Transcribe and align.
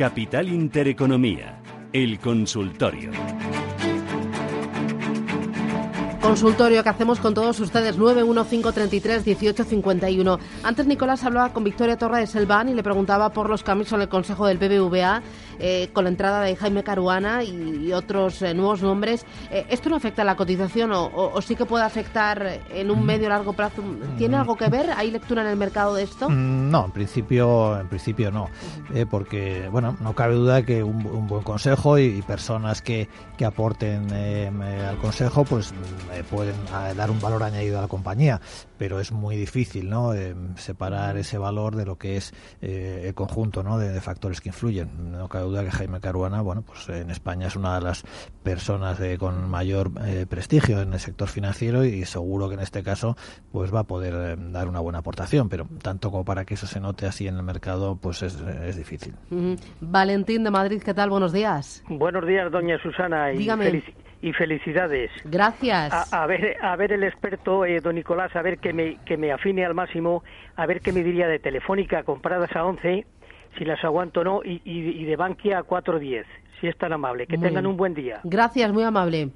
Capital 0.00 0.48
Intereconomía, 0.48 1.60
el 1.92 2.18
consultorio. 2.20 3.10
Consultorio 6.22 6.82
que 6.82 6.88
hacemos 6.88 7.20
con 7.20 7.34
todos 7.34 7.60
ustedes, 7.60 7.98
915331851. 7.98 10.38
Antes 10.62 10.86
Nicolás 10.86 11.22
hablaba 11.24 11.52
con 11.52 11.64
Victoria 11.64 11.98
Torra 11.98 12.16
de 12.16 12.26
Selván 12.26 12.70
y 12.70 12.74
le 12.74 12.82
preguntaba 12.82 13.34
por 13.34 13.50
los 13.50 13.62
cambios 13.62 13.92
en 13.92 14.00
el 14.00 14.08
Consejo 14.08 14.46
del 14.46 14.56
BBVA 14.56 15.20
eh, 15.60 15.90
con 15.92 16.04
la 16.04 16.10
entrada 16.10 16.40
de 16.42 16.56
Jaime 16.56 16.82
Caruana 16.82 17.44
y, 17.44 17.92
otros 17.92 18.40
eh, 18.42 18.54
nuevos 18.54 18.82
nombres. 18.82 19.26
Eh, 19.50 19.66
¿Esto 19.68 19.90
no 19.90 19.96
afecta 19.96 20.22
a 20.22 20.24
la 20.24 20.36
cotización 20.36 20.90
o, 20.92 21.40
sí 21.42 21.56
que 21.56 21.64
puede 21.64 21.84
afectar 21.84 22.60
en 22.70 22.90
un 22.90 23.04
medio 23.04 23.26
o 23.26 23.30
largo 23.30 23.52
plazo? 23.52 23.82
¿Tiene 24.16 24.36
algo 24.36 24.56
que 24.56 24.68
ver? 24.68 24.90
¿Hay 24.96 25.10
lectura 25.10 25.42
en 25.42 25.48
el 25.48 25.56
mercado 25.56 25.94
de 25.94 26.04
esto? 26.04 26.28
Mm, 26.28 26.70
no, 26.70 26.84
en 26.86 26.92
principio, 26.92 27.78
en 27.78 27.88
principio 27.88 28.30
no. 28.30 28.48
porque, 29.10 29.68
bueno, 29.70 29.96
no 30.00 30.14
cabe 30.14 30.34
duda 30.34 30.62
que 30.62 30.82
un, 30.82 31.26
buen 31.26 31.42
consejo 31.42 31.98
y, 31.98 32.22
personas 32.22 32.82
que, 32.82 33.08
que 33.36 33.44
aporten 33.44 34.12
al 34.12 34.96
consejo, 34.98 35.44
pues 35.44 35.72
pueden 36.30 36.54
ah, 36.72 36.92
dar 36.94 37.10
un 37.10 37.20
valor 37.20 37.42
añadido 37.42 37.78
a 37.78 37.82
la 37.82 37.88
compañía, 37.88 38.40
pero 38.78 39.00
es 39.00 39.12
muy 39.12 39.36
difícil 39.36 39.90
¿no? 39.90 40.14
Eh, 40.14 40.34
separar 40.56 41.16
ese 41.16 41.38
valor 41.38 41.76
de 41.76 41.84
lo 41.84 41.96
que 41.96 42.16
es 42.16 42.32
eh, 42.62 43.04
el 43.06 43.14
conjunto 43.14 43.62
¿no? 43.62 43.78
de, 43.78 44.00
factores 44.00 44.40
que 44.40 44.48
influyen. 44.48 45.12
No 45.12 45.28
cabe 45.28 45.44
duda 45.50 45.64
que 45.64 45.70
Jaime 45.70 46.00
Caruana, 46.00 46.40
bueno, 46.40 46.62
pues 46.62 46.88
en 46.88 47.10
España 47.10 47.48
es 47.48 47.56
una 47.56 47.74
de 47.76 47.84
las 47.84 48.04
personas 48.42 48.98
con 49.18 49.48
mayor 49.50 49.90
eh, 50.06 50.26
prestigio 50.28 50.80
en 50.80 50.92
el 50.92 51.00
sector 51.00 51.28
financiero 51.28 51.84
y 51.84 52.04
seguro 52.04 52.48
que 52.48 52.54
en 52.54 52.60
este 52.60 52.82
caso 52.82 53.16
pues 53.52 53.74
va 53.74 53.80
a 53.80 53.84
poder 53.84 54.38
dar 54.52 54.68
una 54.68 54.80
buena 54.80 54.98
aportación, 54.98 55.48
pero 55.48 55.66
tanto 55.82 56.10
como 56.10 56.24
para 56.24 56.44
que 56.44 56.54
eso 56.54 56.66
se 56.66 56.80
note 56.80 57.06
así 57.06 57.26
en 57.26 57.36
el 57.36 57.42
mercado, 57.42 57.98
pues 58.00 58.22
es, 58.22 58.76
difícil. 58.76 59.14
Valentín 59.80 60.44
de 60.44 60.50
Madrid, 60.50 60.82
¿qué 60.84 60.94
tal? 60.94 61.10
Buenos 61.10 61.32
días. 61.32 61.82
Buenos 61.88 62.26
días, 62.26 62.50
doña 62.50 62.78
Susana. 62.82 63.32
Y 63.32 63.38
Dígame 63.38 63.82
y 64.22 64.32
felicidades. 64.32 65.10
Gracias. 65.24 66.12
A, 66.12 66.26
ver, 66.26 66.56
a 66.60 66.76
ver 66.76 66.92
el 66.92 67.04
experto, 67.04 67.64
eh, 67.64 67.80
don 67.80 67.94
Nicolás, 67.94 68.34
a 68.36 68.42
ver 68.42 68.58
que 68.58 68.72
me, 68.72 68.98
que 69.04 69.16
me 69.16 69.32
afine 69.32 69.64
al 69.64 69.74
máximo, 69.74 70.22
a 70.56 70.66
ver 70.66 70.80
qué 70.80 70.92
me 70.92 71.02
diría 71.02 71.26
de 71.26 71.38
Telefónica 71.38 72.02
compradas 72.02 72.54
a 72.54 72.64
11, 72.64 73.06
si 73.58 73.64
las 73.64 73.82
aguanto 73.84 74.20
o 74.20 74.24
no, 74.24 74.40
y, 74.44 74.60
y, 74.64 75.04
de 75.04 75.16
Bankia 75.16 75.58
a 75.58 75.64
4.10, 75.64 76.24
si 76.60 76.68
es 76.68 76.76
tan 76.76 76.92
amable. 76.92 77.26
Que 77.26 77.38
tengan 77.38 77.66
un 77.66 77.76
buen 77.76 77.94
día. 77.94 78.20
Gracias, 78.24 78.72
muy 78.72 78.84
amable. 78.84 79.30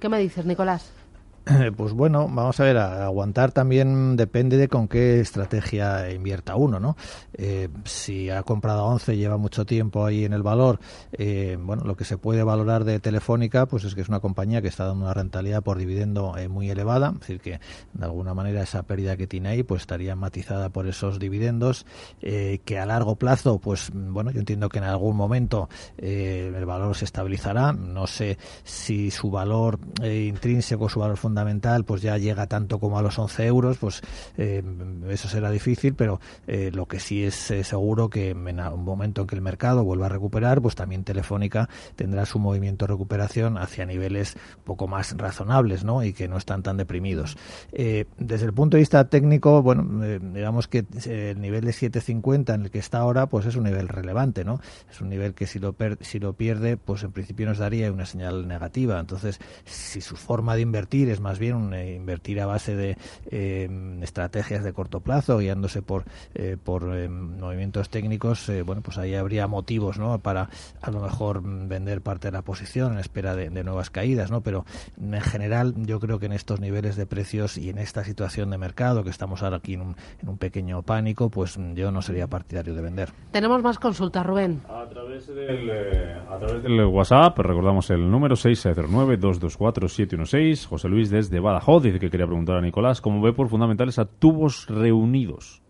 ¿Qué 0.00 0.08
me 0.08 0.18
dices, 0.18 0.44
Nicolás? 0.44 1.03
Pues 1.76 1.92
bueno, 1.92 2.28
vamos 2.30 2.58
a 2.60 2.64
ver, 2.64 2.78
aguantar 2.78 3.52
también 3.52 4.16
depende 4.16 4.56
de 4.56 4.68
con 4.68 4.88
qué 4.88 5.20
estrategia 5.20 6.10
invierta 6.10 6.56
uno, 6.56 6.80
¿no? 6.80 6.96
Eh, 7.34 7.68
si 7.84 8.30
ha 8.30 8.42
comprado 8.42 8.84
11, 8.86 9.16
lleva 9.16 9.36
mucho 9.36 9.66
tiempo 9.66 10.06
ahí 10.06 10.24
en 10.24 10.32
el 10.32 10.42
valor, 10.42 10.80
eh, 11.12 11.58
bueno, 11.60 11.84
lo 11.84 11.96
que 11.96 12.04
se 12.04 12.16
puede 12.16 12.42
valorar 12.42 12.84
de 12.84 12.98
Telefónica, 12.98 13.66
pues 13.66 13.84
es 13.84 13.94
que 13.94 14.00
es 14.00 14.08
una 14.08 14.20
compañía 14.20 14.62
que 14.62 14.68
está 14.68 14.86
dando 14.86 15.04
una 15.04 15.14
rentabilidad 15.14 15.62
por 15.62 15.78
dividendo 15.78 16.36
eh, 16.38 16.48
muy 16.48 16.70
elevada, 16.70 17.10
es 17.14 17.20
decir, 17.20 17.40
que 17.40 17.60
de 17.92 18.04
alguna 18.04 18.32
manera 18.32 18.62
esa 18.62 18.82
pérdida 18.84 19.16
que 19.16 19.26
tiene 19.26 19.50
ahí, 19.50 19.62
pues 19.62 19.82
estaría 19.82 20.16
matizada 20.16 20.70
por 20.70 20.86
esos 20.86 21.18
dividendos, 21.18 21.86
que 22.20 22.78
a 22.78 22.86
largo 22.86 23.16
plazo, 23.16 23.58
pues 23.58 23.90
bueno, 23.92 24.30
yo 24.30 24.40
entiendo 24.40 24.68
que 24.68 24.78
en 24.78 24.84
algún 24.84 25.16
momento 25.16 25.68
el 25.98 26.64
valor 26.64 26.96
se 26.96 27.04
estabilizará, 27.04 27.72
no 27.72 28.06
sé 28.06 28.38
si 28.62 29.10
su 29.10 29.30
valor 29.30 29.78
intrínseco, 30.02 30.88
su 30.88 31.00
valor 31.00 31.16
fundamental, 31.16 31.33
fundamental 31.34 31.84
pues 31.84 32.00
ya 32.00 32.16
llega 32.16 32.46
tanto 32.46 32.78
como 32.78 32.96
a 32.96 33.02
los 33.02 33.18
11 33.18 33.46
euros, 33.46 33.78
pues 33.78 34.02
eh, 34.38 34.62
eso 35.08 35.28
será 35.28 35.50
difícil, 35.50 35.94
pero 35.94 36.20
eh, 36.46 36.70
lo 36.72 36.86
que 36.86 37.00
sí 37.00 37.24
es 37.24 37.50
eh, 37.50 37.64
seguro 37.64 38.08
que 38.08 38.30
en 38.30 38.60
un 38.60 38.84
momento 38.84 39.22
en 39.22 39.26
que 39.26 39.34
el 39.34 39.42
mercado 39.42 39.82
vuelva 39.82 40.06
a 40.06 40.10
recuperar, 40.10 40.62
pues 40.62 40.76
también 40.76 41.02
Telefónica 41.02 41.68
tendrá 41.96 42.24
su 42.24 42.38
movimiento 42.38 42.86
de 42.86 42.92
recuperación 42.92 43.58
hacia 43.58 43.84
niveles 43.84 44.36
poco 44.62 44.86
más 44.86 45.16
razonables, 45.16 45.82
¿no? 45.82 46.04
Y 46.04 46.12
que 46.12 46.28
no 46.28 46.36
están 46.36 46.62
tan 46.62 46.76
deprimidos. 46.76 47.36
desde 47.72 48.46
el 48.46 48.52
punto 48.52 48.76
de 48.76 48.82
vista 48.82 49.08
técnico, 49.08 49.60
bueno, 49.60 50.04
digamos 50.32 50.68
que 50.68 50.84
el 51.06 51.40
nivel 51.40 51.64
de 51.64 51.72
7.50 51.72 52.54
en 52.54 52.62
el 52.62 52.70
que 52.70 52.78
está 52.78 52.98
ahora, 52.98 53.26
pues 53.26 53.46
es 53.46 53.56
un 53.56 53.64
nivel 53.64 53.88
relevante, 53.88 54.44
¿no? 54.44 54.60
Es 54.88 55.00
un 55.00 55.08
nivel 55.08 55.34
que 55.34 55.48
si 55.48 55.58
lo, 55.58 55.74
si 56.00 56.20
lo 56.20 56.34
pierde, 56.34 56.76
pues 56.76 57.02
en 57.02 57.10
principio 57.10 57.46
nos 57.46 57.58
daría 57.58 57.90
una 57.90 58.06
señal 58.06 58.46
negativa. 58.46 59.00
Entonces, 59.00 59.40
si 59.64 60.00
su 60.00 60.16
forma 60.16 60.54
de 60.54 60.62
invertir 60.62 61.08
es 61.08 61.20
más 61.24 61.38
bien 61.38 61.72
eh, 61.72 61.94
invertir 61.94 62.38
a 62.42 62.46
base 62.46 62.76
de 62.76 62.98
eh, 63.30 63.98
estrategias 64.02 64.62
de 64.62 64.74
corto 64.74 65.00
plazo, 65.00 65.38
guiándose 65.38 65.80
por, 65.80 66.04
eh, 66.34 66.58
por 66.62 66.84
movimientos 66.84 67.88
técnicos, 67.88 68.52
bueno, 68.66 68.82
pues 68.82 68.98
ahí 68.98 69.14
habría 69.14 69.46
motivos, 69.46 69.98
¿no? 69.98 70.18
Para 70.18 70.50
a 70.82 70.90
lo 70.90 71.00
mejor 71.00 71.40
vender 71.42 72.02
parte 72.02 72.28
de 72.28 72.32
la 72.32 72.42
posición 72.42 72.92
en 72.92 72.98
espera 72.98 73.34
de, 73.34 73.64
nuevas 73.64 73.88
caídas, 73.88 74.30
¿no? 74.30 74.42
Pero 74.42 74.66
en 75.00 75.18
general 75.22 75.72
yo 75.86 75.98
creo 75.98 76.18
que 76.18 76.26
en 76.26 76.32
estos 76.32 76.60
niveles 76.60 76.96
de 76.96 77.06
precios 77.06 77.56
y 77.56 77.70
en 77.70 77.78
esta 77.78 78.04
situación 78.04 78.50
de 78.50 78.58
mercado 78.58 79.02
que 79.02 79.08
estamos 79.08 79.42
ahora 79.42 79.56
aquí 79.56 79.72
en 79.74 79.80
un, 79.80 79.96
en 80.20 80.28
un 80.28 80.36
pequeño 80.36 80.82
pánico, 80.82 81.30
pues 81.30 81.58
yo 81.74 81.90
no 81.90 82.02
sería 82.02 82.26
partidario 82.26 82.74
de 82.74 82.82
vender. 82.82 83.08
Tenemos 83.32 83.62
más 83.62 83.78
consultas, 83.78 84.26
Rubén. 84.26 84.60
A 84.68 84.86
través 84.90 85.26
del, 85.28 85.70
a 85.70 86.36
través 86.38 86.62
del 86.62 86.84
WhatsApp, 86.84 87.38
recordamos 87.38 87.88
el 87.88 88.10
número 88.10 88.36
609-224-716, 88.36 90.66
José 90.66 90.90
Luis 90.90 91.13
desde 91.14 91.40
Badajoz. 91.40 91.82
Dice 91.82 92.00
que 92.00 92.10
quería 92.10 92.26
preguntar 92.26 92.56
a 92.56 92.60
Nicolás 92.60 93.00
cómo 93.00 93.22
ve 93.22 93.32
por 93.32 93.48
fundamentales 93.48 93.98
a 93.98 94.04
tubos 94.04 94.66
reunidos. 94.68 95.62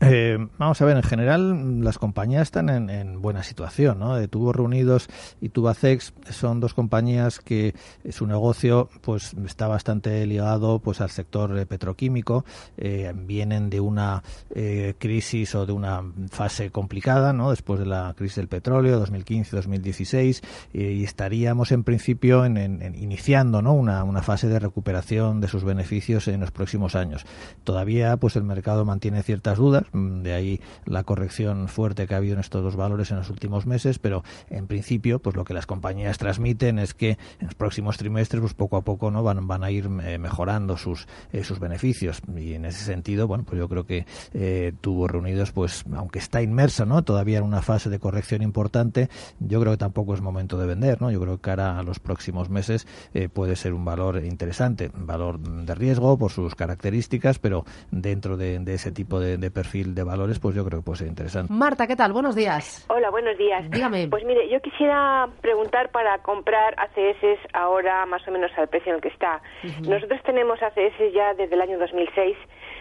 Eh, 0.00 0.38
vamos 0.58 0.80
a 0.80 0.84
ver, 0.84 0.96
en 0.96 1.02
general 1.02 1.82
las 1.82 1.98
compañías 1.98 2.42
están 2.42 2.68
en, 2.68 3.20
buena 3.20 3.42
situación, 3.42 3.98
¿no? 3.98 4.14
De 4.14 4.28
Tubos 4.28 4.54
Reunidos 4.54 5.08
y 5.40 5.48
Tubacex 5.48 6.14
son 6.30 6.60
dos 6.60 6.72
compañías 6.72 7.40
que 7.40 7.74
su 8.10 8.26
negocio 8.28 8.88
pues 9.00 9.34
está 9.44 9.66
bastante 9.66 10.24
ligado 10.26 10.78
pues 10.78 11.00
al 11.00 11.10
sector 11.10 11.66
petroquímico, 11.66 12.44
eh, 12.76 13.12
vienen 13.12 13.70
de 13.70 13.80
una 13.80 14.22
eh, 14.54 14.94
crisis 14.98 15.56
o 15.56 15.66
de 15.66 15.72
una 15.72 16.04
fase 16.30 16.70
complicada, 16.70 17.32
¿no? 17.32 17.50
Después 17.50 17.80
de 17.80 17.86
la 17.86 18.14
crisis 18.16 18.36
del 18.36 18.48
petróleo 18.48 19.04
2015-2016 19.04 20.42
y 20.74 21.02
estaríamos 21.02 21.72
en 21.72 21.82
principio 21.82 22.44
en, 22.44 22.94
iniciando, 22.96 23.62
¿no? 23.62 23.72
Una, 23.72 24.04
una 24.04 24.22
fase 24.22 24.46
de 24.46 24.60
recuperación 24.60 25.40
de 25.40 25.48
sus 25.48 25.64
beneficios 25.64 26.28
en 26.28 26.40
los 26.40 26.52
próximos 26.52 26.94
años. 26.94 27.26
Todavía 27.64 28.16
pues 28.16 28.36
el 28.36 28.44
mercado 28.44 28.84
mantiene 28.84 29.24
ciertas 29.24 29.58
dudas 29.58 29.87
Mm, 29.92 30.22
de 30.22 30.32
ahí 30.32 30.60
la 30.84 31.04
corrección 31.04 31.68
fuerte 31.68 32.06
que 32.06 32.14
ha 32.14 32.18
habido 32.18 32.34
en 32.34 32.40
estos 32.40 32.62
dos 32.62 32.76
valores 32.76 33.10
en 33.10 33.18
los 33.18 33.30
últimos 33.30 33.66
meses, 33.66 33.98
pero 33.98 34.22
en 34.50 34.66
principio, 34.66 35.18
pues 35.18 35.36
lo 35.36 35.44
que 35.44 35.54
las 35.54 35.66
compañías 35.66 36.18
transmiten 36.18 36.78
es 36.78 36.94
que 36.94 37.10
en 37.40 37.46
los 37.46 37.54
próximos 37.54 37.96
trimestres, 37.96 38.40
pues 38.40 38.54
poco 38.54 38.76
a 38.76 38.82
poco, 38.82 39.10
no 39.10 39.22
van, 39.22 39.46
van 39.46 39.64
a 39.64 39.70
ir 39.70 39.88
eh, 40.04 40.18
mejorando 40.18 40.76
sus 40.76 41.06
eh, 41.32 41.44
sus 41.44 41.58
beneficios. 41.58 42.20
Y 42.36 42.54
en 42.54 42.64
ese 42.64 42.84
sentido, 42.84 43.26
bueno, 43.26 43.44
pues 43.44 43.58
yo 43.58 43.68
creo 43.68 43.86
que 43.86 44.06
eh, 44.34 44.72
tuvo 44.80 45.08
reunidos, 45.08 45.52
pues 45.52 45.84
aunque 45.94 46.18
está 46.18 46.42
inmersa, 46.42 46.84
no, 46.84 47.02
todavía 47.02 47.38
en 47.38 47.44
una 47.44 47.62
fase 47.62 47.90
de 47.90 47.98
corrección 47.98 48.42
importante, 48.42 49.08
yo 49.38 49.60
creo 49.60 49.72
que 49.72 49.78
tampoco 49.78 50.14
es 50.14 50.20
momento 50.20 50.58
de 50.58 50.66
vender, 50.66 51.00
no, 51.00 51.10
yo 51.10 51.20
creo 51.20 51.36
que 51.36 51.42
cara 51.42 51.78
a 51.78 51.82
los 51.82 51.98
próximos 51.98 52.50
meses 52.50 52.86
puede 53.32 53.56
ser 53.56 53.72
un 53.72 53.84
valor 53.84 54.24
interesante, 54.24 54.90
valor 54.94 55.38
de 55.38 55.74
riesgo 55.74 56.18
por 56.18 56.30
sus 56.30 56.54
características, 56.54 57.38
pero 57.38 57.64
dentro 57.90 58.36
de, 58.36 58.62
ese 58.66 58.92
tipo 58.92 59.20
de 59.20 59.50
perfil 59.50 59.77
de 59.86 60.04
valores, 60.04 60.38
pues 60.38 60.54
yo 60.54 60.64
creo 60.64 60.80
que 60.80 60.84
puede 60.84 60.98
ser 60.98 61.08
interesante. 61.08 61.52
Marta, 61.52 61.86
¿qué 61.86 61.96
tal? 61.96 62.12
Buenos 62.12 62.34
días. 62.34 62.86
Hola, 62.88 63.10
buenos 63.10 63.36
días. 63.38 63.70
Dígame. 63.70 64.08
Pues 64.08 64.24
mire, 64.24 64.48
yo 64.48 64.60
quisiera 64.60 65.28
preguntar 65.40 65.90
para 65.90 66.18
comprar 66.18 66.74
ACS 66.78 67.38
ahora 67.52 68.06
más 68.06 68.26
o 68.26 68.30
menos 68.30 68.50
al 68.56 68.68
precio 68.68 68.90
en 68.90 68.96
el 68.96 69.02
que 69.02 69.08
está. 69.08 69.40
Nosotros 69.82 70.20
tenemos 70.24 70.62
ACS 70.62 71.12
ya 71.12 71.34
desde 71.34 71.54
el 71.54 71.60
año 71.60 71.78
2006. 71.78 72.36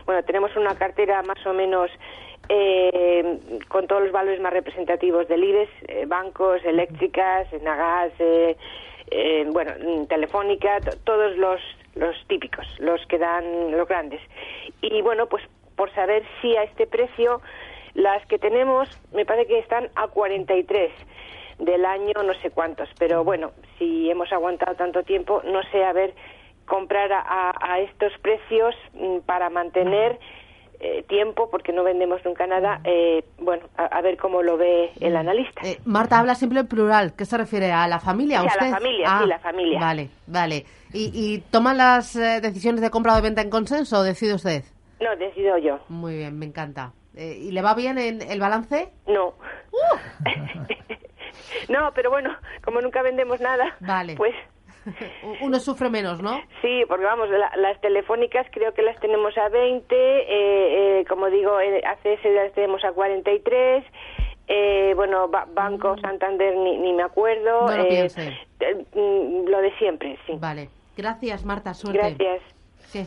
Bueno, 0.06 0.24
tenemos 0.24 0.56
una 0.56 0.75
cartera 0.75 1.22
más 1.24 1.45
o 1.45 1.54
menos 1.54 1.92
eh, 2.50 3.39
con 3.68 3.88
todos 3.88 4.04
los 4.04 4.12
valores 4.12 4.39
más 4.39 4.54
representativos 4.54 5.27
del 5.27 5.44
IBEX, 5.44 5.72
eh, 5.88 6.06
bancos, 6.07 6.63
eléctricas, 6.63 7.48
Nagas, 7.62 8.13
eh, 8.19 8.56
eh, 9.12 9.45
bueno, 9.51 9.74
telefónica, 10.07 10.80
todos 11.04 11.36
los 11.38 11.60
los 11.95 12.16
típicos, 12.27 12.66
los 12.80 13.04
que 13.07 13.18
dan 13.18 13.72
los 13.72 13.88
grandes. 13.88 14.22
Y 14.81 15.01
bueno, 15.01 15.25
pues 15.25 15.44
por 15.77 15.94
saber 15.94 16.24
si 16.41 16.57
a 16.57 16.63
este 16.63 16.85
precio 16.88 17.41
las 17.94 18.25
que 18.27 18.38
tenemos 18.38 18.89
me 19.13 19.25
parece 19.25 19.47
que 19.47 19.59
están 19.59 19.89
a 19.95 20.07
43 20.07 20.91
del 21.59 21.85
año 21.85 22.13
no 22.24 22.33
sé 22.41 22.51
cuántos, 22.51 22.89
pero 23.00 23.24
bueno, 23.24 23.51
si 23.77 24.09
hemos 24.09 24.31
aguantado 24.31 24.75
tanto 24.75 25.03
tiempo, 25.03 25.41
no 25.45 25.62
sé, 25.71 25.83
a 25.83 25.94
ver, 25.94 26.13
comprar 26.65 27.09
a, 27.12 27.79
estos 27.79 28.12
precios 28.21 28.75
mm, 28.94 29.19
para 29.25 29.50
mantener 29.50 30.19
eh, 30.79 31.03
tiempo, 31.07 31.50
porque 31.50 31.74
no 31.74 31.83
vendemos 31.83 32.24
nunca 32.24 32.45
nada, 32.45 32.81
eh, 32.83 33.24
bueno, 33.39 33.65
a, 33.75 34.00
ver 34.01 34.18
cómo 34.18 34.44
lo 34.44 34.57
ve 34.57 34.91
el 35.00 35.15
analista. 35.15 35.62
Eh, 35.63 35.79
Marta 35.85 36.19
habla 36.19 36.35
siempre 36.35 36.59
en 36.59 36.68
plural, 36.68 37.13
¿qué 37.15 37.25
se 37.25 37.38
refiere? 37.38 37.71
¿A 37.71 37.88
la 37.88 38.00
familia? 38.00 38.41
Sí, 38.41 38.47
usted? 38.47 38.62
a 38.62 38.69
la 38.69 38.77
familia, 38.77 39.07
sí, 39.07 39.13
ah, 39.15 39.25
la 39.25 39.39
familia. 39.39 39.79
Vale, 39.79 40.09
vale. 40.27 40.65
¿Y, 40.94 41.12
y 41.13 41.39
toma 41.50 41.74
las 41.74 42.13
decisiones 42.13 42.81
de 42.81 42.91
compra 42.91 43.13
o 43.13 43.15
de 43.15 43.21
venta 43.24 43.41
en 43.41 43.50
consenso 43.50 43.97
o 43.97 44.03
decide 44.03 44.35
usted? 44.35 44.63
No, 45.00 45.16
decido 45.16 45.58
yo. 45.58 45.80
Muy 45.90 46.16
bien, 46.18 46.38
me 46.40 46.46
encanta. 46.46 46.94
Eh, 47.16 47.38
¿Y 47.42 47.52
le 47.52 47.62
va 47.62 47.74
bien 47.74 47.98
en 47.98 48.22
el 48.22 48.40
balance? 48.40 48.90
No. 49.08 49.34
no, 51.70 51.92
pero 51.94 52.10
bueno, 52.10 52.36
como 52.64 52.82
nunca 52.82 53.02
vendemos 53.02 53.40
nada, 53.42 53.76
Vale. 53.80 54.16
pues 54.16 54.34
Uno 55.42 55.60
sufre 55.60 55.90
menos, 55.90 56.22
¿no? 56.22 56.40
sí, 56.62 56.84
porque 56.88 57.04
vamos, 57.06 57.30
la- 57.30 57.52
las 57.58 57.80
telefónicas 57.82 58.48
creo 58.52 58.74
que 58.74 58.82
las 58.84 58.98
tenemos 59.02 59.38
a 59.38 59.50
20, 59.50 59.94
eh, 59.96 61.00
eh, 61.02 61.06
como 61.10 61.30
digo, 61.30 61.60
eh, 61.60 61.82
ACS 61.86 62.24
las 62.34 62.54
tenemos 62.54 62.84
a 62.86 62.92
43. 62.94 63.84
Eh, 64.50 64.94
bueno, 64.96 65.28
Ba- 65.28 65.46
Banco 65.52 65.98
Santander 66.00 66.56
ni, 66.56 66.78
ni 66.78 66.94
me 66.94 67.04
acuerdo. 67.04 67.64
Mm. 67.64 67.66
No 67.66 67.78
lo 67.78 67.84
eh, 67.84 68.08
mm, 68.96 69.48
lo 69.50 69.60
de 69.62 69.76
siempre, 69.78 70.18
sí. 70.26 70.34
Vale. 70.40 70.70
Gracias, 70.96 71.44
Marta. 71.44 71.74
Suerte. 71.74 72.16
Gracias. 72.18 72.42
¿Qué, 72.94 73.06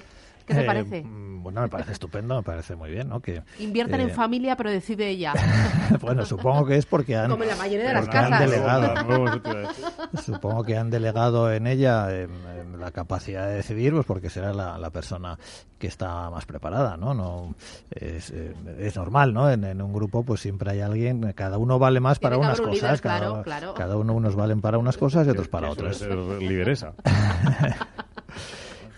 ¿Qué 0.51 0.57
te 0.57 0.63
Eh, 0.63 0.67
parece? 0.67 1.03
mm, 1.05 1.43
bueno, 1.43 1.63
me 1.63 1.69
parece 1.69 1.93
estupendo, 1.93 2.37
me 2.37 2.43
parece 2.43 2.77
muy 2.77 2.91
bien, 2.91 3.09
¿no? 3.09 3.21
Que, 3.21 3.43
Invierten 3.61 4.01
eh, 4.01 4.05
en 4.05 4.11
familia, 4.11 4.57
pero 4.57 4.71
decide 4.71 5.09
ella. 5.09 5.33
bueno, 6.03 6.27
supongo 6.27 6.67
que 6.67 6.77
es 6.77 6.85
porque 6.87 7.17
han, 7.17 7.31
Como 7.31 7.45
en 7.45 7.49
la 7.51 7.57
mayoría 7.57 7.89
de 7.89 7.95
las 7.95 8.03
porque 8.05 8.19
han 8.19 8.31
casas. 8.31 8.51
delegado. 8.51 8.95
Supongo 10.25 10.65
que 10.65 10.77
han 10.77 10.91
delegado 10.91 11.53
en 11.53 11.67
ella 11.67 12.15
em, 12.15 12.31
la 12.79 12.91
capacidad 12.91 13.47
de 13.47 13.55
decidir, 13.55 13.93
pues 13.95 14.05
porque 14.07 14.29
será 14.31 14.53
la, 14.53 14.77
la 14.79 14.91
persona 14.91 15.39
que 15.79 15.87
está 15.87 16.29
más 16.31 16.45
preparada, 16.47 16.97
¿no? 16.99 17.15
no 17.15 17.55
es, 17.91 18.31
eh, 18.31 18.53
es 18.79 18.97
normal, 18.97 19.33
¿no? 19.33 19.51
En, 19.51 19.65
en 19.65 19.81
un 19.81 19.93
grupo, 19.95 20.23
pues 20.25 20.41
siempre 20.41 20.71
hay 20.73 20.81
alguien, 20.81 21.33
cada 21.33 21.57
uno 21.59 21.79
vale 21.79 22.01
más 22.01 22.19
para 22.19 22.37
unas 22.37 22.61
cosas, 22.61 22.75
líder, 22.83 23.01
cada, 23.01 23.19
claro, 23.19 23.43
claro. 23.43 23.75
cada 23.75 23.97
uno 23.97 24.13
unos 24.13 24.37
valen 24.37 24.61
para 24.61 24.77
unas 24.79 24.99
cosas 24.99 25.27
y 25.27 25.31
otros 25.31 25.49
para 25.49 25.71
otras. 25.71 26.03
lideresa. 26.41 26.93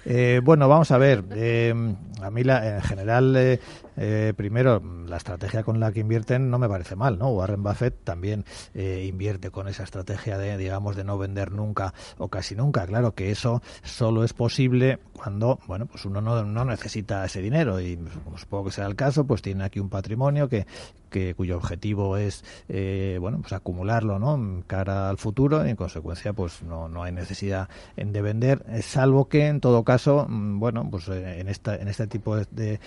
Eh, 0.04 0.40
bueno, 0.42 0.68
vamos 0.68 0.90
a 0.90 0.98
ver. 0.98 1.24
eh, 1.32 1.74
a 2.24 2.30
mí, 2.30 2.44
la, 2.44 2.76
en 2.76 2.82
general, 2.82 3.36
eh, 3.36 3.60
eh, 3.96 4.32
primero, 4.36 4.82
la 5.06 5.16
estrategia 5.16 5.62
con 5.62 5.80
la 5.80 5.92
que 5.92 6.00
invierten 6.00 6.50
no 6.50 6.58
me 6.58 6.68
parece 6.68 6.96
mal, 6.96 7.18
¿no? 7.18 7.28
Warren 7.28 7.62
Buffett 7.62 8.04
también 8.04 8.44
eh, 8.74 9.06
invierte 9.08 9.50
con 9.50 9.68
esa 9.68 9.84
estrategia 9.84 10.38
de, 10.38 10.56
digamos, 10.56 10.96
de 10.96 11.04
no 11.04 11.18
vender 11.18 11.52
nunca 11.52 11.94
o 12.18 12.28
casi 12.28 12.54
nunca. 12.54 12.86
Claro 12.86 13.14
que 13.14 13.30
eso 13.30 13.62
solo 13.82 14.24
es 14.24 14.32
posible 14.32 14.98
cuando, 15.12 15.58
bueno, 15.66 15.86
pues 15.86 16.04
uno 16.04 16.20
no, 16.20 16.44
no 16.44 16.64
necesita 16.64 17.24
ese 17.24 17.40
dinero 17.40 17.80
y 17.80 17.98
supongo 18.36 18.66
que 18.66 18.72
sea 18.72 18.86
el 18.86 18.96
caso, 18.96 19.24
pues 19.24 19.42
tiene 19.42 19.64
aquí 19.64 19.78
un 19.78 19.88
patrimonio 19.88 20.48
que, 20.48 20.66
que 21.12 21.34
cuyo 21.34 21.56
objetivo 21.56 22.16
es, 22.16 22.44
eh, 22.68 23.18
bueno, 23.20 23.38
pues 23.40 23.52
acumularlo, 23.52 24.18
¿no? 24.18 24.64
Cara 24.66 25.08
al 25.08 25.18
futuro 25.18 25.64
y 25.64 25.70
en 25.70 25.76
consecuencia, 25.76 26.32
pues 26.32 26.62
no, 26.62 26.88
no 26.88 27.04
hay 27.04 27.12
necesidad 27.12 27.68
de 27.96 28.22
vender, 28.22 28.64
eh, 28.68 28.82
salvo 28.82 29.28
que 29.28 29.46
en 29.46 29.60
todo 29.60 29.84
caso, 29.84 30.26
mm, 30.28 30.58
bueno, 30.58 30.88
pues 30.90 31.06
en 31.08 31.48
esta, 31.48 31.76
en 31.76 31.88
este 31.88 32.06
tipo 32.12 32.36
de, 32.36 32.78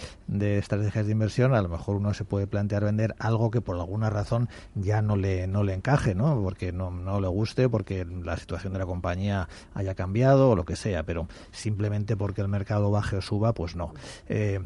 estrategias 0.58 1.06
de 1.06 1.12
inversión, 1.12 1.54
a 1.54 1.62
lo 1.62 1.68
mejor 1.68 1.98
uno 1.98 2.14
se 2.14 2.24
puede 2.24 2.48
plantear 2.48 2.86
vender 2.86 3.16
algo 3.20 3.52
que 3.52 3.60
por 3.60 3.76
alguna 3.76 4.10
razón 4.10 4.48
ya 4.76 5.02
no 5.02 5.18
le, 5.18 5.48
no 5.48 5.64
le 5.64 5.74
encaje, 5.74 6.16
¿no? 6.16 6.42
Porque 6.42 6.72
no, 6.72 6.92
no 6.92 7.20
le 7.20 7.28
guste, 7.28 7.68
porque 7.68 8.06
la 8.06 8.38
situación 8.38 8.74
de 8.74 8.80
la 8.80 8.86
compañía 8.86 9.50
haya 9.74 9.96
cambiado 9.96 10.52
o 10.52 10.56
lo 10.56 10.66
que 10.66 10.76
sea, 10.76 11.04
pero 11.04 11.28
simplemente 11.52 12.16
porque 12.16 12.42
el 12.42 12.48
mercado 12.48 12.92
baje 12.92 13.18
o 13.18 13.22
suba, 13.22 13.54
pues 13.54 13.76
no. 13.76 13.94
Eh, 14.30 14.60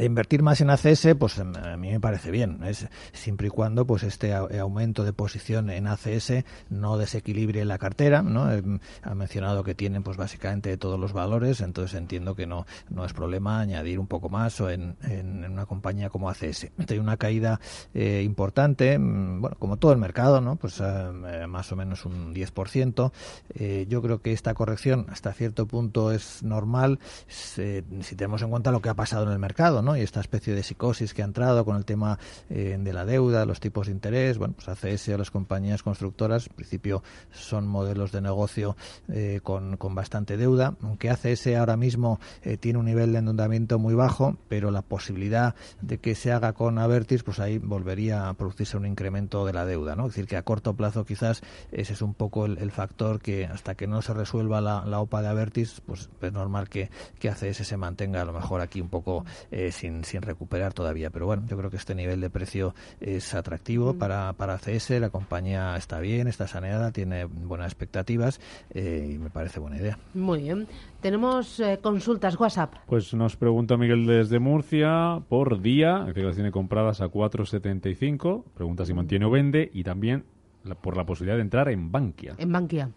Invertir 0.00 0.42
más 0.42 0.60
en 0.62 0.70
ACS, 0.70 1.14
pues 1.18 1.36
em, 1.38 1.54
a 1.54 1.76
mí 1.76 1.90
me 1.90 2.00
parece 2.00 2.30
bien, 2.30 2.60
es 2.64 2.86
siempre 3.12 3.48
y 3.48 3.50
cuando 3.50 3.86
pues 3.86 4.02
este 4.04 4.32
a- 4.32 4.46
aumento 4.60 5.04
de 5.04 5.12
posición 5.12 5.68
en 5.68 5.86
ACS 5.86 6.44
no 6.70 6.96
desequilibre 6.96 7.64
la 7.66 7.76
cartera, 7.76 8.22
¿no? 8.22 8.50
Em, 8.50 8.78
Ha 9.02 9.14
mencionado 9.14 9.62
que 9.64 9.74
tienen 9.74 10.02
pues 10.02 10.16
básicamente 10.16 10.76
todos 10.78 10.98
los 10.98 11.12
valores, 11.12 11.60
entonces 11.60 11.98
entiendo 11.98 12.34
que 12.34 12.46
no 12.46 12.64
no 12.88 13.04
es 13.04 13.12
problema 13.12 13.60
añadir 13.60 13.98
un 13.98 14.06
poco 14.06 14.30
más 14.30 14.60
o 14.62 14.70
en, 14.70 14.96
en- 15.02 15.44
una 15.44 15.66
compañía 15.66 16.08
como 16.08 16.30
ACS. 16.30 16.70
Hay 16.88 16.98
una 16.98 17.16
caída 17.18 17.60
eh, 17.92 18.22
importante, 18.24 18.98
mm, 18.98 19.40
bueno, 19.42 19.56
como 19.58 19.76
todo 19.76 19.92
el 19.92 19.98
mercado, 19.98 20.40
¿no? 20.40 20.56
Pues 20.56 20.80
em, 20.80 21.24
eh, 21.26 21.46
más 21.46 21.70
o 21.70 21.76
menos 21.76 22.06
un 22.06 22.32
10%. 22.32 23.12
Eh, 23.54 23.86
yo 23.90 24.00
creo 24.00 24.22
que 24.22 24.32
esta 24.32 24.54
corrección 24.54 25.06
hasta 25.10 25.32
cierto 25.34 25.66
punto 25.66 26.12
es 26.12 26.42
normal 26.42 26.98
si 27.28 27.82
tenemos 28.16 28.40
en 28.42 28.50
cuenta 28.50 28.70
lo 28.70 28.80
que 28.80 28.88
ha 28.88 28.94
pasado 28.94 29.24
en 29.26 29.32
el 29.32 29.38
mercado, 29.38 29.81
Y 29.82 30.00
esta 30.00 30.20
especie 30.20 30.54
de 30.54 30.62
psicosis 30.62 31.12
que 31.12 31.22
ha 31.22 31.24
entrado 31.24 31.64
con 31.64 31.76
el 31.76 31.84
tema 31.84 32.18
eh, 32.48 32.78
de 32.78 32.92
la 32.92 33.04
deuda, 33.04 33.44
los 33.44 33.58
tipos 33.58 33.88
de 33.88 33.92
interés, 33.92 34.38
bueno, 34.38 34.54
pues 34.54 34.68
ACS 34.68 35.08
o 35.08 35.18
las 35.18 35.32
compañías 35.32 35.82
constructoras, 35.82 36.46
en 36.46 36.54
principio 36.54 37.02
son 37.32 37.66
modelos 37.66 38.12
de 38.12 38.20
negocio 38.20 38.76
eh, 39.08 39.40
con, 39.42 39.76
con 39.76 39.96
bastante 39.96 40.36
deuda, 40.36 40.76
aunque 40.82 41.10
ACS 41.10 41.48
ahora 41.58 41.76
mismo 41.76 42.20
eh, 42.42 42.56
tiene 42.56 42.78
un 42.78 42.84
nivel 42.84 43.12
de 43.12 43.18
endeudamiento 43.18 43.80
muy 43.80 43.94
bajo, 43.94 44.36
pero 44.48 44.70
la 44.70 44.82
posibilidad 44.82 45.56
de 45.80 45.98
que 45.98 46.14
se 46.14 46.30
haga 46.30 46.52
con 46.52 46.78
Avertis, 46.78 47.24
pues 47.24 47.40
ahí 47.40 47.58
volvería 47.58 48.28
a 48.28 48.34
producirse 48.34 48.76
un 48.76 48.86
incremento 48.86 49.44
de 49.44 49.52
la 49.52 49.66
deuda. 49.66 49.94
Es 49.94 50.04
decir, 50.04 50.26
que 50.26 50.36
a 50.36 50.42
corto 50.42 50.74
plazo 50.74 51.04
quizás 51.04 51.42
ese 51.72 51.92
es 51.92 52.02
un 52.02 52.14
poco 52.14 52.46
el, 52.46 52.70
factor 52.70 53.20
que 53.20 53.46
hasta 53.46 53.74
que 53.74 53.86
no 53.86 54.00
se 54.00 54.14
resuelva 54.14 54.60
la, 54.60 54.84
la 54.86 55.00
OPA 55.00 55.22
de 55.22 55.28
Avertis, 55.28 55.82
pues 55.84 56.08
es 56.20 56.32
normal 56.32 56.68
que, 56.68 56.88
que 57.18 57.28
ACS 57.28 57.66
se 57.66 57.76
mantenga 57.76 58.22
a 58.22 58.24
lo 58.24 58.32
mejor 58.32 58.60
aquí 58.60 58.80
un 58.80 58.88
poco 58.88 59.24
sin, 59.72 60.04
sin 60.04 60.22
recuperar 60.22 60.72
todavía. 60.72 61.10
Pero 61.10 61.26
bueno, 61.26 61.42
yo 61.48 61.56
creo 61.58 61.70
que 61.70 61.76
este 61.76 61.94
nivel 61.94 62.20
de 62.20 62.30
precio 62.30 62.74
es 63.00 63.34
atractivo 63.34 63.94
para, 63.94 64.32
para 64.34 64.54
ACS, 64.54 64.90
la 65.00 65.10
compañía 65.10 65.76
está 65.76 65.98
bien, 66.00 66.28
está 66.28 66.46
saneada, 66.46 66.92
tiene 66.92 67.24
buenas 67.24 67.66
expectativas 67.66 68.40
eh, 68.74 69.12
y 69.14 69.18
me 69.18 69.30
parece 69.30 69.58
buena 69.60 69.76
idea. 69.78 69.98
Muy 70.14 70.42
bien. 70.42 70.66
Tenemos 71.00 71.58
eh, 71.60 71.78
consultas 71.82 72.38
WhatsApp. 72.38 72.74
Pues 72.86 73.12
nos 73.14 73.36
pregunta 73.36 73.76
Miguel 73.76 74.06
desde 74.06 74.38
Murcia 74.38 75.20
por 75.28 75.60
día, 75.60 76.06
que 76.14 76.22
las 76.22 76.34
tiene 76.36 76.52
compradas 76.52 77.00
a 77.00 77.06
4,75. 77.06 78.44
Pregunta 78.54 78.84
si 78.84 78.94
mantiene 78.94 79.24
o 79.26 79.30
vende 79.30 79.70
y 79.72 79.82
también 79.84 80.24
la- 80.64 80.74
por 80.74 80.96
la 80.96 81.04
posibilidad 81.04 81.36
de 81.36 81.42
entrar 81.42 81.68
en 81.68 81.90
Bankia. 81.90 82.34
En 82.38 82.52
Bankia. 82.52 82.90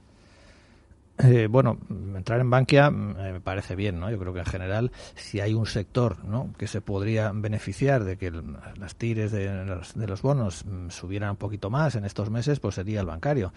Eh, 1.18 1.48
bueno, 1.50 1.78
entrar 2.16 2.42
en 2.42 2.50
Bankia 2.50 2.92
mm, 2.92 3.16
eh, 3.20 3.32
me 3.34 3.40
parece 3.42 3.76
bien, 3.76 4.02
¿no? 4.02 4.12
Yo 4.12 4.20
creo 4.20 4.34
que 4.34 4.40
en 4.40 4.46
general, 4.46 4.92
si 5.16 5.40
hay 5.40 5.54
un 5.54 5.66
sector 5.66 6.26
¿no? 6.26 6.50
que 6.58 6.68
se 6.68 6.82
podría 6.82 7.32
beneficiar 7.34 8.04
de 8.04 8.18
que 8.18 8.32
las 8.78 8.96
tires 8.96 9.32
de 9.32 9.66
los, 10.08 10.22
bonos 10.22 10.66
mm, 10.66 10.90
subieran 10.90 11.32
un 11.32 11.36
poquito 11.38 11.70
más 11.70 11.96
en 11.96 12.04
estos 12.04 12.30
meses, 12.30 12.60
pues 12.60 12.76
sería 12.76 13.00
el 13.00 13.06
bancario. 13.06 13.54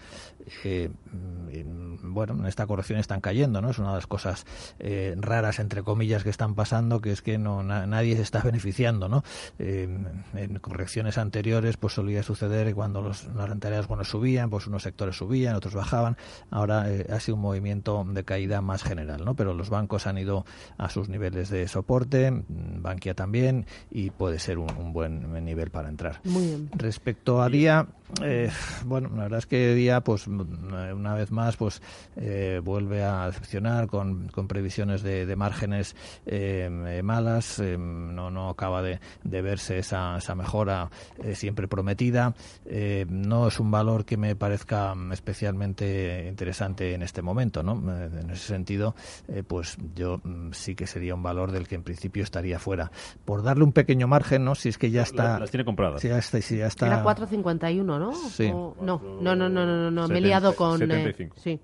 Eh, 0.63 0.89
mm, 1.11 2.13
bueno, 2.13 2.33
en 2.33 2.45
esta 2.45 2.65
corrección 2.65 2.97
están 2.97 3.19
cayendo, 3.19 3.61
¿no? 3.61 3.71
Es 3.71 3.77
una 3.79 3.89
de 3.89 3.95
las 3.95 4.07
cosas 4.07 4.45
eh, 4.79 5.13
raras, 5.17 5.59
entre 5.59 5.83
comillas, 5.83 6.23
que 6.23 6.29
están 6.29 6.55
pasando, 6.55 7.01
que 7.01 7.11
es 7.11 7.21
que 7.21 7.37
no 7.37 7.61
na- 7.61 7.85
nadie 7.85 8.15
se 8.15 8.21
está 8.21 8.39
beneficiando, 8.43 9.09
¿no? 9.09 9.23
En 9.57 10.59
correcciones 10.61 11.17
anteriores, 11.17 11.75
pues 11.77 11.93
solía 11.93 12.23
suceder 12.23 12.73
cuando 12.73 13.01
los, 13.01 13.25
las 13.35 13.49
rentabilidades 13.49 13.87
buenos 13.87 14.07
subían, 14.09 14.49
pues 14.49 14.67
unos 14.67 14.83
sectores 14.83 15.17
subían, 15.17 15.55
otros 15.55 15.73
bajaban. 15.73 16.15
Ahora 16.51 16.85
ha 17.11 17.19
sido 17.19 17.35
un 17.35 17.41
movimiento 17.49 18.05
de 18.07 18.23
caída 18.23 18.61
más 18.61 18.83
general, 18.83 19.25
¿no? 19.25 19.35
Pero 19.35 19.53
los 19.53 19.69
bancos 19.69 20.07
han 20.07 20.17
ido 20.17 20.45
a 20.77 20.89
sus 20.89 21.09
niveles 21.09 21.49
de 21.49 21.67
soporte, 21.67 22.31
mm, 22.31 22.81
Bankia 22.81 23.15
también, 23.15 23.65
y 23.89 24.11
puede 24.11 24.39
ser 24.39 24.59
un, 24.59 24.71
un 24.77 24.93
buen 24.93 25.43
nivel 25.43 25.71
para 25.71 25.89
entrar. 25.89 26.21
Muy 26.23 26.45
bien. 26.45 26.69
Respecto 26.73 27.41
a 27.41 27.49
Día, 27.49 27.87
eh, 28.23 28.49
bueno, 28.85 29.09
la 29.15 29.23
verdad 29.23 29.39
es 29.39 29.45
que 29.45 29.73
Día, 29.75 30.01
pues 30.01 30.27
mm, 30.27 30.41
eh, 30.73 30.93
una 30.93 31.13
vez 31.13 31.31
más, 31.31 31.55
pues 31.57 31.81
eh, 32.15 32.59
vuelve 32.63 33.03
a 33.03 33.27
decepcionar 33.27 33.87
con, 33.87 34.27
con 34.29 34.47
previsiones 34.47 35.01
de, 35.03 35.25
de 35.25 35.35
márgenes 35.35 35.95
eh, 36.25 36.69
eh, 36.87 37.01
malas, 37.03 37.59
eh, 37.59 37.77
no, 37.77 38.29
no 38.31 38.49
acaba 38.49 38.81
de, 38.81 38.99
de 39.23 39.41
verse 39.41 39.79
esa, 39.79 40.17
esa 40.17 40.35
mejora 40.35 40.89
eh, 41.23 41.35
siempre 41.35 41.67
prometida. 41.67 42.33
Eh, 42.65 43.05
no 43.09 43.47
es 43.47 43.59
un 43.59 43.71
valor 43.71 44.05
que 44.05 44.17
me 44.17 44.35
parezca 44.35 44.93
mm, 44.95 45.13
especialmente 45.13 46.25
interesante 46.27 46.93
en 46.93 47.01
este 47.03 47.21
momento, 47.21 47.63
¿no? 47.63 47.81
Eh, 47.95 48.09
En 48.21 48.29
ese 48.31 48.47
sentido, 48.47 48.95
eh, 49.27 49.43
pues 49.47 49.77
yo 49.95 50.19
mm, 50.23 50.51
sí 50.51 50.75
que 50.75 50.87
sería 50.87 51.15
un 51.15 51.23
valor 51.23 51.51
del 51.51 51.67
que 51.67 51.75
en 51.75 51.83
principio 51.83 52.23
estaría 52.23 52.59
fuera. 52.59 52.91
Por 53.25 53.43
darle 53.43 53.63
un 53.63 53.71
pequeño 53.71 54.07
margen, 54.07 54.43
¿no? 54.45 54.55
Si 54.55 54.69
es 54.69 54.77
que 54.77 54.91
ya 54.91 55.03
está... 55.03 55.23
La- 55.23 55.39
las 55.39 55.51
tiene 55.51 55.63
compradas. 55.65 56.01
si 56.01 56.07
ya 56.09 56.17
está, 56.17 56.41
si 56.41 56.57
ya 56.57 56.67
está 56.67 56.87
Era 56.87 57.03
4.51, 57.03 57.98
¿no? 57.99 58.13
Sí. 58.13 58.49
O- 58.53 58.75
no, 58.81 59.01
no, 59.21 59.35
no, 59.35 59.49
no, 59.49 59.65
no, 59.65 59.91
no, 59.91 60.07
me 60.07 60.15
he 60.15 60.21
70, 60.21 60.27
liado 60.27 60.55
con... 60.55 60.75
eh, 60.81 60.87
75. 60.87 61.35
sí. 61.39 61.59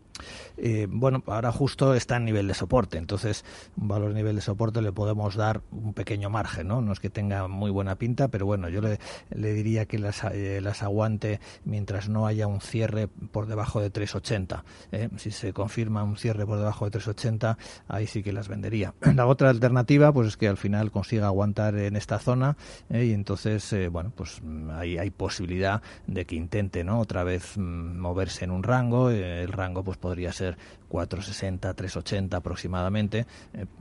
Eh, 0.58 0.88
bueno, 0.90 1.22
ahora 1.28 1.52
justo 1.52 1.94
está 1.94 2.16
en 2.16 2.24
nivel 2.24 2.48
de 2.48 2.54
soporte, 2.54 2.98
entonces 2.98 3.44
un 3.76 3.90
valor 3.90 4.14
nivel 4.14 4.38
de 4.38 4.42
soporte 4.42 4.82
le 4.82 4.94
podemos 4.94 5.36
dar 5.36 5.60
un 5.74 5.94
pequeño 5.94 6.30
margen, 6.30 6.70
¿no? 6.70 6.80
No 6.80 6.94
es 6.94 7.02
que 7.02 7.10
tenga 7.10 7.50
muy 7.50 7.70
buena 7.70 7.98
pinta, 7.98 8.30
pero 8.30 8.46
bueno, 8.46 8.70
yo 8.70 8.80
le, 8.80 8.98
le 9.32 9.52
diría 9.52 9.86
que 9.88 10.00
las, 10.00 10.24
eh, 10.24 10.62
las 10.62 10.84
aguante 10.84 11.42
mientras 11.66 12.08
no 12.08 12.28
haya 12.28 12.48
un 12.48 12.62
cierre 12.62 13.10
por 13.10 13.46
debajo 13.48 13.82
de 13.82 13.92
3,80. 13.92 14.64
¿eh? 14.94 15.10
Si 15.18 15.32
se 15.32 15.52
confirma 15.52 16.04
un 16.04 16.16
cierre 16.16 16.46
por 16.46 16.60
debajo 16.60 16.90
de 16.90 16.98
3,80, 16.98 17.58
ahí 17.90 18.08
sí 18.08 18.24
que 18.24 18.32
las 18.32 18.48
vendería. 18.48 18.94
La 19.16 19.26
otra 19.28 19.50
alternativa, 19.50 20.14
pues 20.14 20.30
es 20.30 20.38
que 20.38 20.48
al 20.48 20.56
final 20.58 20.92
consiga 20.92 21.26
aguantar 21.28 21.76
en 21.78 21.98
esta 21.98 22.20
zona 22.20 22.56
¿eh? 22.90 23.04
y 23.04 23.12
entonces, 23.12 23.74
eh, 23.74 23.90
bueno, 23.90 24.14
pues 24.16 24.40
mm, 24.42 24.70
hay, 24.70 24.98
hay 24.98 25.10
posibilidad 25.10 25.82
de 26.08 26.25
de 26.26 26.28
que 26.28 26.36
intente 26.36 26.84
no 26.84 27.00
otra 27.00 27.24
vez 27.24 27.58
mm, 27.58 27.98
moverse 27.98 28.46
en 28.46 28.52
un 28.52 28.64
rango 28.64 29.10
el 29.10 29.52
rango 29.52 29.84
pues 29.84 29.98
podría 29.98 30.32
ser 30.32 30.58
460 30.90 31.74
380 31.74 32.38
aproximadamente 32.38 33.26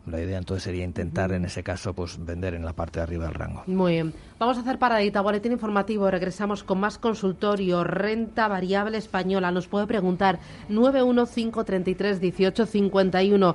la 0.06 0.20
idea 0.20 0.38
entonces 0.38 0.64
sería 0.64 0.84
intentar 0.84 1.32
en 1.32 1.44
ese 1.44 1.62
caso 1.62 1.94
pues 1.94 2.24
vender 2.24 2.54
en 2.54 2.64
la 2.64 2.72
parte 2.72 2.98
de 2.98 3.04
arriba 3.04 3.26
del 3.26 3.34
rango. 3.34 3.62
Muy 3.66 3.92
bien. 3.92 4.14
Vamos 4.38 4.58
a 4.58 4.60
hacer 4.60 4.78
paradita. 4.78 5.20
Boletín 5.20 5.52
informativo. 5.52 6.10
Regresamos 6.10 6.64
con 6.64 6.80
más 6.80 6.98
consultorio. 6.98 7.84
Renta 7.84 8.48
variable 8.48 8.98
española. 8.98 9.50
Nos 9.50 9.68
puede 9.68 9.86
preguntar 9.86 10.40
91533 10.68 12.20
1851 12.20 13.54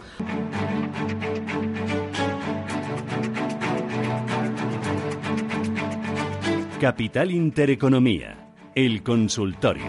Capital 6.80 7.32
Intereconomía, 7.32 8.49
el 8.76 9.02
consultorio. 9.04 9.86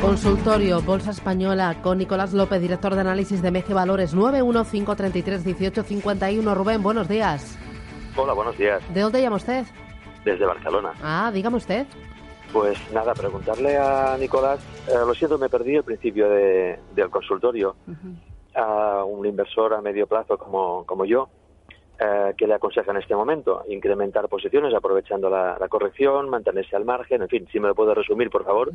Consultorio 0.00 0.80
Bolsa 0.82 1.10
Española 1.10 1.76
con 1.82 1.98
Nicolás 1.98 2.32
López, 2.32 2.60
director 2.60 2.94
de 2.94 3.00
análisis 3.00 3.42
de 3.42 3.50
MG 3.50 3.74
Valores 3.74 4.16
915331851. 4.16 6.54
Rubén, 6.54 6.80
buenos 6.82 7.08
días. 7.08 7.58
Hola, 8.16 8.34
buenos 8.34 8.56
días. 8.56 8.80
¿De 8.94 9.00
dónde 9.00 9.20
llama 9.20 9.34
usted? 9.36 9.64
Desde 10.24 10.46
Barcelona. 10.46 10.92
Ah, 11.02 11.32
dígame 11.34 11.56
usted. 11.56 11.86
Pues 12.52 12.78
nada, 12.92 13.12
preguntarle 13.14 13.76
a 13.76 14.16
Nicolás, 14.18 14.60
eh, 14.88 14.92
lo 15.06 15.14
siento, 15.14 15.38
me 15.38 15.48
perdí 15.48 15.76
el 15.76 15.82
principio 15.82 16.28
del 16.28 17.10
consultorio, 17.10 17.74
a 18.54 19.02
un 19.04 19.26
inversor 19.26 19.74
a 19.74 19.82
medio 19.82 20.06
plazo 20.06 20.38
como, 20.38 20.86
como 20.86 21.04
yo, 21.04 21.28
eh, 21.98 22.34
que 22.36 22.46
le 22.46 22.54
aconseja 22.54 22.90
en 22.90 22.98
este 22.98 23.14
momento? 23.14 23.64
Incrementar 23.68 24.28
posiciones 24.28 24.74
aprovechando 24.74 25.30
la, 25.30 25.56
corrección, 25.68 26.28
mantenerse 26.28 26.76
al 26.76 26.84
margen, 26.84 27.22
en 27.22 27.28
fin, 27.28 27.48
si 27.50 27.60
me 27.60 27.68
lo 27.68 27.74
puede 27.74 27.94
resumir, 27.94 28.30
por 28.30 28.44
favor. 28.44 28.72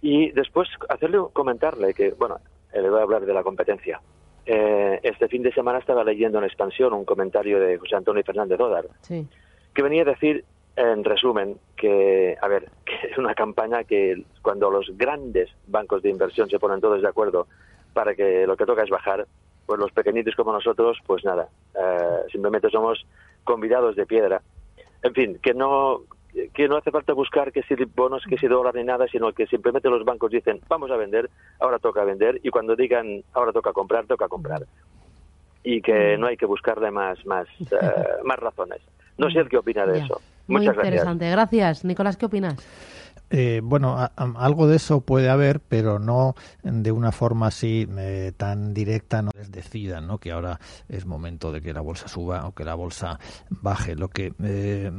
Y 0.00 0.30
después 0.32 0.68
hacerle 0.88 1.18
comentarle 1.32 1.94
que, 1.94 2.10
bueno, 2.10 2.38
le 2.72 2.90
voy 2.90 3.00
a 3.00 3.02
hablar 3.02 3.24
de 3.24 3.34
la 3.34 3.42
competencia. 3.42 4.00
Eh, 4.44 4.98
este 5.02 5.28
fin 5.28 5.42
de 5.42 5.52
semana 5.52 5.78
estaba 5.78 6.02
leyendo 6.02 6.38
en 6.38 6.44
expansión 6.44 6.92
un 6.92 7.04
comentario 7.04 7.60
de 7.60 7.78
José 7.78 7.96
Antonio 7.96 8.24
Fernández 8.24 8.58
Dodar, 8.58 8.86
que 9.08 9.82
venía 9.82 10.02
a 10.02 10.06
decir, 10.06 10.44
en 10.76 11.04
resumen, 11.04 11.58
que, 11.76 12.36
a 12.40 12.48
ver, 12.48 12.70
que 12.84 13.08
es 13.10 13.18
una 13.18 13.34
campaña 13.34 13.84
que 13.84 14.24
cuando 14.42 14.70
los 14.70 14.96
grandes 14.96 15.50
bancos 15.66 16.02
de 16.02 16.10
inversión 16.10 16.48
se 16.48 16.58
ponen 16.58 16.80
todos 16.80 17.02
de 17.02 17.08
acuerdo 17.08 17.46
para 17.92 18.14
que 18.14 18.46
lo 18.46 18.56
que 18.56 18.66
toca 18.66 18.82
es 18.82 18.90
bajar, 18.90 19.26
pues 19.66 19.78
los 19.78 19.92
pequeñitos 19.92 20.34
como 20.34 20.52
nosotros, 20.52 20.98
pues 21.06 21.24
nada, 21.24 21.48
eh, 21.74 22.22
simplemente 22.30 22.70
somos 22.70 23.04
convidados 23.44 23.96
de 23.96 24.06
piedra. 24.06 24.42
En 25.02 25.14
fin, 25.14 25.38
que 25.42 25.54
no 25.54 26.02
que 26.54 26.66
no 26.66 26.78
hace 26.78 26.90
falta 26.90 27.12
buscar 27.12 27.52
que 27.52 27.62
si 27.64 27.74
bonos, 27.94 28.24
que 28.24 28.38
si 28.38 28.46
dólar 28.46 28.74
ni 28.74 28.84
nada, 28.84 29.06
sino 29.06 29.32
que 29.32 29.46
simplemente 29.46 29.90
los 29.90 30.04
bancos 30.04 30.30
dicen 30.30 30.60
vamos 30.68 30.90
a 30.90 30.96
vender, 30.96 31.28
ahora 31.60 31.78
toca 31.78 32.04
vender 32.04 32.40
y 32.42 32.50
cuando 32.50 32.74
digan 32.74 33.22
ahora 33.34 33.52
toca 33.52 33.72
comprar, 33.72 34.06
toca 34.06 34.28
comprar 34.28 34.62
y 35.62 35.82
que 35.82 36.16
mm. 36.16 36.20
no 36.20 36.26
hay 36.26 36.36
que 36.36 36.46
buscarle 36.46 36.90
más 36.90 37.24
más 37.26 37.46
eh, 37.60 37.76
más 38.24 38.38
razones. 38.38 38.80
No 39.18 39.30
sé 39.30 39.40
el 39.40 39.48
qué 39.48 39.58
opina 39.58 39.86
de 39.86 40.00
eso. 40.00 40.20
Muy 40.46 40.66
interesante. 40.66 41.30
Gracias. 41.30 41.84
Nicolás, 41.84 42.16
¿qué 42.16 42.26
opinas? 42.26 42.56
Eh, 43.34 43.62
bueno, 43.64 43.96
algo 44.16 44.66
de 44.66 44.76
eso 44.76 45.00
puede 45.00 45.30
haber, 45.30 45.60
pero 45.60 45.98
no 45.98 46.34
de 46.62 46.92
una 46.92 47.12
forma 47.12 47.46
así 47.46 47.88
eh, 47.96 48.32
tan 48.36 48.74
directa. 48.74 49.22
No 49.22 49.30
les 49.34 49.50
decidan 49.50 50.06
¿no? 50.06 50.18
que 50.18 50.32
ahora 50.32 50.60
es 50.88 51.06
momento 51.06 51.50
de 51.50 51.62
que 51.62 51.72
la 51.72 51.80
bolsa 51.80 52.08
suba 52.08 52.46
o 52.46 52.52
que 52.52 52.64
la 52.64 52.74
bolsa 52.74 53.18
baje. 53.48 53.96
Lo 53.96 54.08
que, 54.08 54.34
eh, 54.42 54.92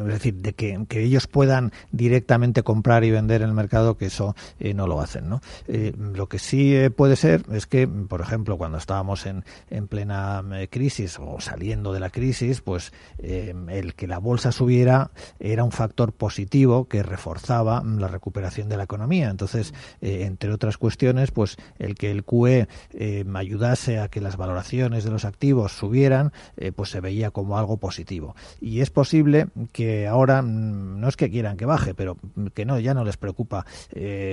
es 0.00 0.06
decir, 0.06 0.34
de 0.34 0.54
que, 0.54 0.84
ellos 0.96 1.28
puedan 1.28 1.72
directamente 1.92 2.64
comprar 2.64 3.04
y 3.04 3.12
vender 3.12 3.42
en 3.42 3.50
el 3.50 3.54
mercado, 3.54 3.96
que 3.96 4.06
eso 4.06 4.34
no 4.58 4.86
lo 4.88 5.00
hacen. 5.00 5.28
¿no? 5.28 5.40
lo 5.68 6.28
que 6.28 6.38
sí 6.38 6.74
puede 6.96 7.14
ser 7.14 7.44
es 7.52 7.66
que, 7.66 7.86
por 7.86 8.20
ejemplo, 8.20 8.58
cuando 8.58 8.78
estábamos 8.78 9.26
en, 9.26 9.44
en 9.70 9.86
plena 9.86 10.42
crisis 10.70 11.18
o 11.20 11.38
saliendo 11.38 11.92
de 11.92 12.00
la 12.00 12.10
crisis, 12.10 12.62
pues 12.62 12.92
el 13.18 13.94
que 13.94 14.08
la 14.08 14.18
bolsa 14.18 14.50
subiera 14.50 15.10
era 15.38 15.62
un 15.62 15.70
factor 15.70 16.12
positivo 16.12 16.88
que 16.88 17.02
reforzaba 17.02 17.75
la 17.84 18.08
recuperación 18.08 18.68
de 18.68 18.76
la 18.76 18.84
economía. 18.84 19.30
Entonces, 19.30 19.74
eh, 20.00 20.24
entre 20.24 20.52
otras 20.52 20.78
cuestiones, 20.78 21.30
pues 21.30 21.56
el 21.78 21.94
que 21.94 22.10
el 22.10 22.24
QE 22.24 22.68
eh, 22.92 23.24
ayudase 23.34 23.98
a 23.98 24.08
que 24.08 24.20
las 24.20 24.36
valoraciones 24.36 25.04
de 25.04 25.10
los 25.10 25.24
activos 25.24 25.72
subieran, 25.72 26.32
eh, 26.56 26.72
pues 26.72 26.90
se 26.90 27.00
veía 27.00 27.30
como 27.30 27.58
algo 27.58 27.76
positivo. 27.76 28.34
Y 28.60 28.80
es 28.80 28.90
posible 28.90 29.48
que 29.72 30.06
ahora, 30.06 30.42
mm, 30.42 31.00
no 31.00 31.08
es 31.08 31.16
que 31.16 31.30
quieran 31.30 31.56
que 31.56 31.66
baje, 31.66 31.94
pero 31.94 32.16
que 32.54 32.64
no, 32.64 32.78
ya 32.78 32.94
no 32.94 33.04
les 33.04 33.16
preocupa 33.16 33.66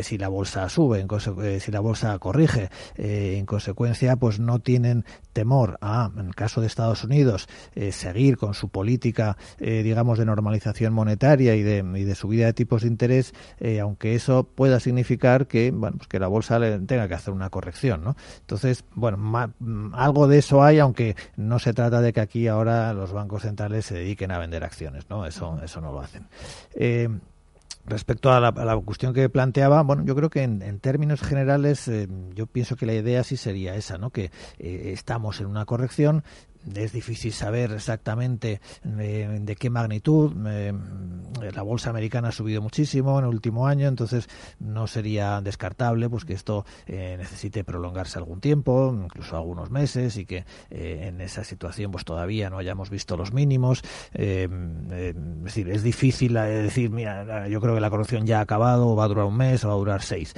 si 0.04 0.18
la 0.18 0.28
bolsa 0.28 0.68
sube, 0.70 1.06
si 1.60 1.72
la 1.72 1.80
bolsa 1.80 2.18
corrige. 2.20 2.70
en 2.96 3.46
consecuencia, 3.46 4.16
pues 4.16 4.40
no 4.40 4.60
tienen 4.60 5.06
temor 5.34 5.78
a, 5.82 6.12
en 6.16 6.28
el 6.28 6.36
caso 6.36 6.62
de 6.62 6.68
Estados 6.68 7.04
Unidos, 7.04 7.48
seguir 7.92 8.38
con 8.38 8.54
su 8.54 8.70
política, 8.70 9.38
digamos, 9.60 10.20
de 10.20 10.26
normalización 10.26 10.94
monetaria 10.94 11.56
y 11.56 11.64
de 11.64 12.16
subida 12.16 12.46
de 12.46 12.54
tipos 12.54 12.84
de 12.84 12.88
interés 12.88 13.33
eh, 13.60 13.80
aunque 13.80 14.16
eso 14.16 14.44
pueda 14.44 14.80
significar 14.80 15.48
que, 15.48 15.72
bueno, 15.72 15.98
pues 15.98 16.08
que 16.08 16.20
la 16.20 16.28
bolsa 16.28 16.60
le 16.60 16.80
tenga 16.80 17.08
que 17.08 17.14
hacer 17.14 17.34
una 17.34 17.50
corrección, 17.50 18.04
¿no? 18.04 18.16
Entonces, 18.42 18.86
bueno, 18.96 19.18
mm, 19.18 19.94
algo 19.94 20.28
de 20.28 20.40
eso 20.40 20.64
hay, 20.64 20.80
aunque 20.80 21.16
no 21.36 21.60
se 21.60 21.74
trata 21.74 22.02
de 22.02 22.14
que 22.14 22.22
aquí 22.22 22.48
ahora 22.48 22.94
los 22.94 23.12
bancos 23.12 23.44
centrales 23.44 23.86
se 23.86 23.96
dediquen 23.96 24.32
a 24.32 24.40
vender 24.40 24.64
acciones, 24.64 25.10
¿no? 25.10 25.26
Eso, 25.26 25.60
eso 25.64 25.82
no 25.82 25.92
lo 25.92 26.02
hacen. 26.02 26.28
Eh, 26.76 27.10
Respecto 27.86 28.32
a 28.32 28.40
la, 28.40 28.78
cuestión 28.78 29.14
que 29.14 29.28
planteaba, 29.28 29.84
bueno, 29.84 30.06
yo 30.06 30.16
creo 30.16 30.30
que 30.30 30.42
en, 30.42 30.80
términos 30.80 31.20
generales, 31.20 31.86
eh, 31.90 32.08
yo 32.34 32.48
pienso 32.48 32.78
que 32.78 32.86
la 32.86 32.94
idea 32.94 33.26
sí 33.26 33.36
sería 33.36 33.76
esa, 33.76 33.98
¿no? 33.98 34.10
Que 34.10 34.32
estamos 34.58 35.42
en 35.42 35.48
una 35.48 35.66
corrección, 35.66 36.24
es 36.76 36.92
difícil 36.92 37.34
saber 37.34 37.72
exactamente 37.72 38.62
eh, 39.00 39.40
de 39.42 39.56
qué 39.56 39.70
magnitud. 39.70 40.32
Eh, 40.48 40.74
la 41.54 41.62
bolsa 41.62 41.90
americana 41.90 42.30
ha 42.30 42.32
subido 42.32 42.62
muchísimo 42.62 43.20
en 43.20 43.26
el 43.26 43.32
último 43.32 43.68
año, 43.68 43.88
entonces 43.88 44.30
no 44.60 44.88
sería 44.88 45.42
descartable 45.42 46.10
pues 46.10 46.26
que 46.26 46.34
esto 46.34 46.66
eh, 46.86 47.16
necesite 47.18 47.64
prolongarse 47.64 48.18
algún 48.18 48.40
tiempo, 48.40 48.96
incluso 49.04 49.36
algunos 49.36 49.70
meses, 49.70 50.18
y 50.18 50.26
que 50.26 50.46
en 50.70 51.22
esa 51.22 51.44
situación 51.44 51.92
pues 51.92 52.06
todavía 52.06 52.50
no 52.50 52.58
hayamos 52.58 52.90
visto 52.90 53.18
los 53.18 53.34
mínimos. 53.34 53.82
es 54.14 54.50
decir, 55.44 55.70
es 55.70 55.84
difícil 55.84 56.34
decir, 56.34 56.90
mira, 56.90 57.48
yo 57.48 57.60
creo 57.60 57.76
que 57.76 57.82
la 57.82 57.90
corrupción 57.90 58.26
ya 58.26 58.40
ha 58.40 58.42
acabado, 58.42 58.96
va 58.96 59.06
a 59.06 59.08
durar 59.08 59.26
un 59.26 59.38
mes 59.38 59.64
o 59.66 59.68
va 59.68 59.74
a 59.74 59.78
durar 59.78 60.02
seis, 60.02 60.34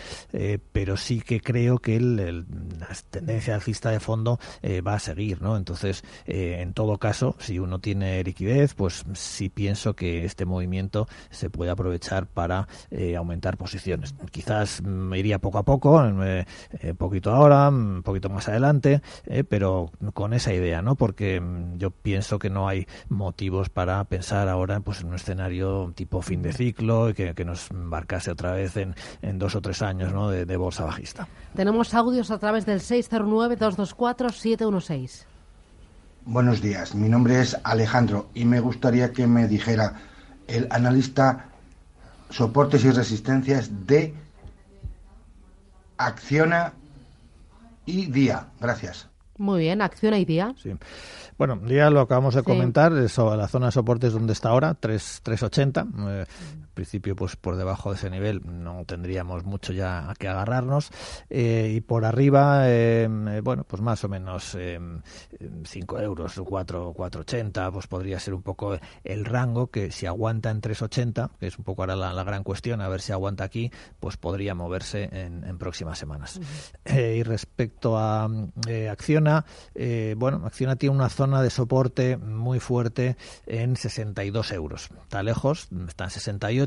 pero 0.72 0.98
sí 0.98 1.22
que 1.22 1.40
creo 1.40 1.80
que 1.80 1.98
el, 1.98 2.46
la 2.80 2.88
tendencia 3.10 3.56
alcista 3.56 3.92
de 3.92 4.00
fondo 4.00 4.40
va 4.86 4.96
a 4.96 5.00
seguir, 5.00 5.42
¿no? 5.42 5.58
Entonces 5.58 6.04
eh, 6.26 6.60
en 6.62 6.74
todo 6.74 6.98
caso, 6.98 7.36
si 7.40 7.60
uno 7.60 7.80
tiene 7.80 8.24
liquidez, 8.24 8.74
pues 8.74 9.06
sí 9.14 9.50
pienso 9.50 9.96
que 9.96 10.26
este 10.26 10.46
movimiento 10.46 11.08
se 11.30 11.50
puede 11.50 11.72
aprovechar 11.72 12.28
para 12.28 12.68
eh, 12.92 13.16
aumentar 13.16 13.58
posiciones. 13.58 14.16
Quizás 14.32 14.82
me 14.82 15.20
iría 15.20 15.40
poco 15.40 15.58
a 15.58 15.64
poco, 15.64 16.04
eh, 16.24 16.46
poquito 16.98 17.32
ahora, 17.32 17.70
un 17.70 18.04
poquito 18.04 18.30
más 18.30 18.48
adelante, 18.50 19.02
pero 19.50 19.92
con 20.14 20.34
esa 20.34 20.54
idea, 20.54 20.82
¿no? 20.82 20.96
Porque 20.96 21.40
mm, 21.40 21.78
yo 21.78 21.92
pienso 21.92 22.40
que 22.40 22.50
no 22.50 22.68
hay 22.68 22.88
motivos 23.10 23.70
para 23.70 24.04
pensar 24.06 24.50
ahora 24.50 24.80
pues, 24.80 25.02
en 25.02 25.08
un 25.08 25.16
escenario 25.16 25.92
tipo 25.96 26.22
fin 26.22 26.42
de 26.42 26.54
ciclo 26.54 27.10
y 27.10 27.14
que, 27.14 27.46
nos 27.46 27.70
embarcase 27.72 28.32
otra 28.32 28.54
vez 28.54 28.78
en, 28.78 28.96
dos 29.38 29.56
o 29.56 29.62
tres 29.62 29.82
años 29.82 30.14
¿no? 30.14 30.30
de, 30.30 30.58
bolsa 30.58 30.86
bajista. 30.86 31.28
Tenemos 31.56 31.94
audios 31.94 32.32
a 32.32 32.40
través 32.40 32.66
del 32.66 32.80
609-224-716. 32.80 35.26
Buenos 36.28 36.60
días, 36.60 36.96
mi 36.96 37.08
nombre 37.08 37.40
es 37.40 37.56
Alejandro 37.64 38.30
y 38.34 38.46
me 38.46 38.60
gustaría 38.60 39.14
que 39.14 39.28
me 39.28 39.48
dijera 39.48 39.94
el 40.48 40.68
analista 40.72 41.50
soportes 42.32 42.84
y 42.84 42.90
resistencias 42.90 43.86
de 43.86 44.12
Acciona 45.98 46.74
y 47.86 48.08
Día. 48.08 48.48
Gracias. 48.60 49.08
Muy 49.38 49.60
bien, 49.60 49.84
Acciona 49.84 50.18
y 50.18 50.26
Día. 50.26 50.56
Sí. 50.58 50.72
Bueno, 51.38 51.62
ya 51.68 51.92
lo 51.92 52.02
acabamos 52.02 52.34
de 52.34 52.42
comentar, 52.42 52.92
eso, 52.94 53.36
la 53.36 53.48
zona 53.48 53.68
de 53.68 53.74
soportes 53.74 54.12
donde 54.12 54.34
está 54.34 54.50
ahora, 54.50 54.74
3, 54.74 55.20
380. 55.22 55.88
Eh, 56.08 56.26
principio, 56.76 57.16
pues 57.16 57.36
por 57.36 57.56
debajo 57.56 57.90
de 57.90 57.96
ese 57.96 58.10
nivel 58.12 58.42
no 58.46 58.86
tendríamos 58.86 59.44
mucho 59.44 59.74
ya 59.74 60.10
a 60.10 60.16
que 60.16 60.28
agarrarnos. 60.28 60.92
Eh, 61.30 61.74
y 61.76 61.82
por 61.82 62.06
arriba, 62.06 62.70
eh, 62.70 63.08
bueno, 63.44 63.64
pues 63.64 63.82
más 63.82 64.04
o 64.04 64.10
menos 64.10 64.56
5 65.64 66.00
euros, 66.00 66.40
4, 66.46 66.94
4,80, 66.94 67.72
pues 67.72 67.88
podría 67.88 68.20
ser 68.20 68.34
un 68.34 68.44
poco 68.44 68.78
el 69.04 69.26
rango 69.26 69.68
que 69.68 69.92
si 69.92 70.06
aguanta 70.06 70.52
en 70.52 70.62
3,80, 70.62 71.32
que 71.40 71.48
es 71.48 71.58
un 71.58 71.64
poco 71.64 71.82
ahora 71.82 71.96
la, 71.96 72.24
gran 72.24 72.44
cuestión, 72.44 72.82
a 72.82 72.90
ver 72.90 73.02
si 73.02 73.12
aguanta 73.12 73.44
aquí, 73.44 73.72
pues 74.00 74.18
podría 74.18 74.54
moverse 74.54 75.10
en, 75.12 75.58
próximas 75.58 75.98
semanas. 75.98 76.40
y 76.86 77.24
respecto 77.24 77.98
a 77.98 78.30
Acciona, 78.92 79.46
eh, 79.74 80.16
bueno, 80.18 80.42
Acciona 80.46 80.76
tiene 80.76 80.96
una 80.96 81.10
zona 81.10 81.42
de 81.42 81.50
soporte 81.50 82.18
muy 82.18 82.60
fuerte 82.60 83.16
en 83.46 83.76
62 83.76 84.52
euros. 84.52 84.90
Está 85.04 85.24
lejos, 85.24 85.70
está 85.88 86.06
en 86.06 86.10
68, 86.10 86.65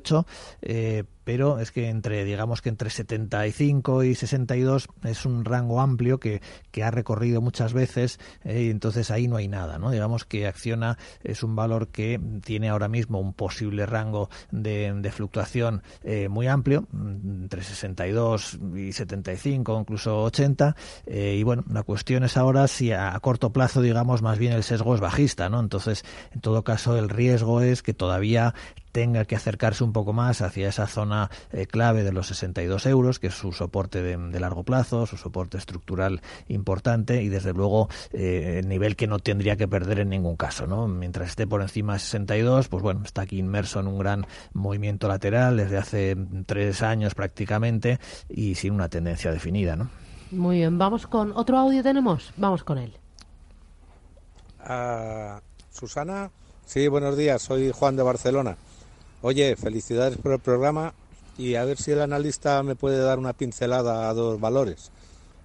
eh, 0.63 1.05
pero 1.29 1.59
es 1.59 1.73
que 1.73 1.91
entre, 1.91 2.25
digamos 2.25 2.63
que 2.63 2.71
entre 2.71 2.89
75 2.89 4.03
y 4.03 4.15
62 4.15 4.89
es 5.05 5.27
un 5.27 5.45
rango 5.45 5.83
amplio 5.83 6.19
que, 6.19 6.41
que 6.71 6.83
ha 6.83 6.91
recorrido 6.91 7.43
muchas 7.43 7.75
veces 7.75 8.19
eh, 8.45 8.63
y 8.63 8.71
entonces 8.71 9.11
ahí 9.11 9.29
no 9.29 9.37
hay 9.37 9.47
nada, 9.47 9.79
¿no? 9.79 9.91
Digamos 9.91 10.25
que 10.25 10.47
Acciona 10.47 10.97
es 11.23 11.43
un 11.43 11.55
valor 11.55 11.89
que 11.89 12.19
tiene 12.43 12.71
ahora 12.71 12.89
mismo 12.89 13.21
un 13.21 13.35
posible 13.35 13.85
rango 13.85 14.31
de, 14.51 14.91
de 14.91 15.13
fluctuación 15.13 15.83
eh, 16.03 16.31
muy 16.31 16.47
amplio, 16.47 16.89
entre 16.95 17.63
62 17.63 18.59
y 18.75 18.93
75, 18.95 19.81
incluso 19.81 20.23
80, 20.23 20.77
eh, 21.05 21.37
y 21.39 21.43
bueno, 21.43 21.63
la 21.71 21.83
cuestión 21.83 22.25
es 22.25 22.39
ahora 22.39 22.67
si 22.69 22.93
a, 22.93 23.15
a 23.15 23.21
corto 23.21 23.53
plazo, 23.53 23.83
digamos, 23.83 24.23
más 24.23 24.39
bien 24.39 24.55
el 24.55 24.63
sesgo 24.63 24.95
es 24.95 25.03
bajista, 25.03 25.51
¿no? 25.51 25.61
Entonces, 25.61 26.07
en 26.33 26.41
todo 26.41 26.65
caso, 26.65 26.97
el 26.97 27.11
riesgo 27.11 27.61
es 27.61 27.83
que 27.83 27.93
todavía 27.93 28.55
tenga 28.99 29.27
que 29.27 29.37
acercarse 29.37 29.85
un 29.85 29.93
poco 29.93 30.13
más 30.13 30.43
hacia 30.43 30.69
esa 30.69 30.89
zona 30.89 31.31
eh, 31.53 31.67
clave 31.67 32.03
de 32.03 32.11
los 32.11 32.27
62 32.27 32.85
euros, 32.87 33.21
que 33.21 33.29
es 33.29 33.35
su 33.35 33.53
soporte 33.53 34.03
de, 34.03 34.17
de 34.17 34.41
largo 34.41 34.65
plazo, 34.65 35.07
su 35.07 35.17
soporte 35.17 35.57
estructural 35.57 36.21
importante 36.49 37.23
y 37.23 37.29
desde 37.29 37.53
luego 37.53 37.89
eh, 38.13 38.57
el 38.59 38.69
nivel 38.69 38.97
que 38.97 39.07
no 39.07 39.21
tendría 39.21 39.55
que 39.55 39.69
perder 39.69 40.01
en 40.01 40.09
ningún 40.09 40.35
caso. 40.35 40.67
¿no? 40.67 40.89
Mientras 40.89 41.29
esté 41.29 41.47
por 41.47 41.63
encima 41.63 41.93
de 41.93 42.01
62, 42.01 42.67
pues 42.67 42.83
bueno, 42.83 43.03
está 43.05 43.23
aquí 43.23 43.39
inmerso 43.39 43.79
en 43.79 43.87
un 43.87 44.01
gran 44.01 44.27
movimiento 44.53 45.07
lateral 45.07 45.59
desde 45.59 45.77
hace 45.77 46.17
tres 46.47 46.83
años 46.83 47.15
prácticamente 47.15 48.01
y 48.29 48.57
sin 48.57 48.73
una 48.73 48.89
tendencia 48.89 49.31
definida. 49.31 49.77
¿no? 49.77 49.91
Muy 50.33 50.57
bien, 50.57 50.77
vamos 50.77 51.07
con 51.07 51.31
otro 51.37 51.57
audio 51.57 51.85
tenemos, 51.85 52.33
vamos 52.37 52.65
con 52.65 52.79
él. 52.79 52.97
Ah, 54.59 55.41
Susana, 55.71 56.33
sí, 56.67 56.89
buenos 56.89 57.17
días, 57.17 57.43
soy 57.43 57.71
Juan 57.71 57.95
de 57.95 58.03
Barcelona. 58.03 58.57
Oye, 59.23 59.57
felicidades 59.57 60.17
por 60.19 60.33
el 60.33 60.39
programa 60.39 60.95
y 61.37 61.55
a 61.57 61.65
ver 61.65 61.77
si 61.79 61.91
el 61.93 62.01
analista 62.01 62.63
me 62.63 62.77
puede 62.77 62.99
dar 62.99 63.19
una 63.19 63.33
pincelada 63.33 64.09
a 64.09 64.15
dos 64.15 64.41
valores. 64.41 64.91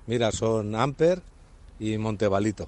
Mira, 0.08 0.32
son 0.32 0.75
Amper 0.75 1.22
y 1.80 1.98
Montevalito. 1.98 2.68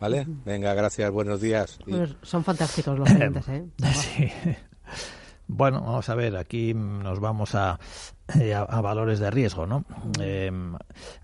¿Vale? 0.00 0.24
Venga, 0.44 0.74
gracias, 0.74 1.10
buenos 1.12 1.40
días. 1.40 1.78
Y- 1.86 1.90
Pues 1.92 2.16
son 2.22 2.42
fantásticos 2.42 2.98
los 2.98 3.08
clientes, 3.08 3.48
¿eh? 3.48 3.64
Sí. 3.94 4.32
Bueno, 5.46 5.80
vamos 5.82 6.08
a 6.08 6.14
ver, 6.14 6.36
aquí 6.36 6.72
nos 6.74 7.20
vamos 7.20 7.54
a, 7.54 7.78
eh, 8.40 8.54
a, 8.54 8.80
valores 8.80 9.18
de 9.18 9.30
riesgo, 9.30 9.66
¿no? 9.66 9.84
Eh, 10.20 10.50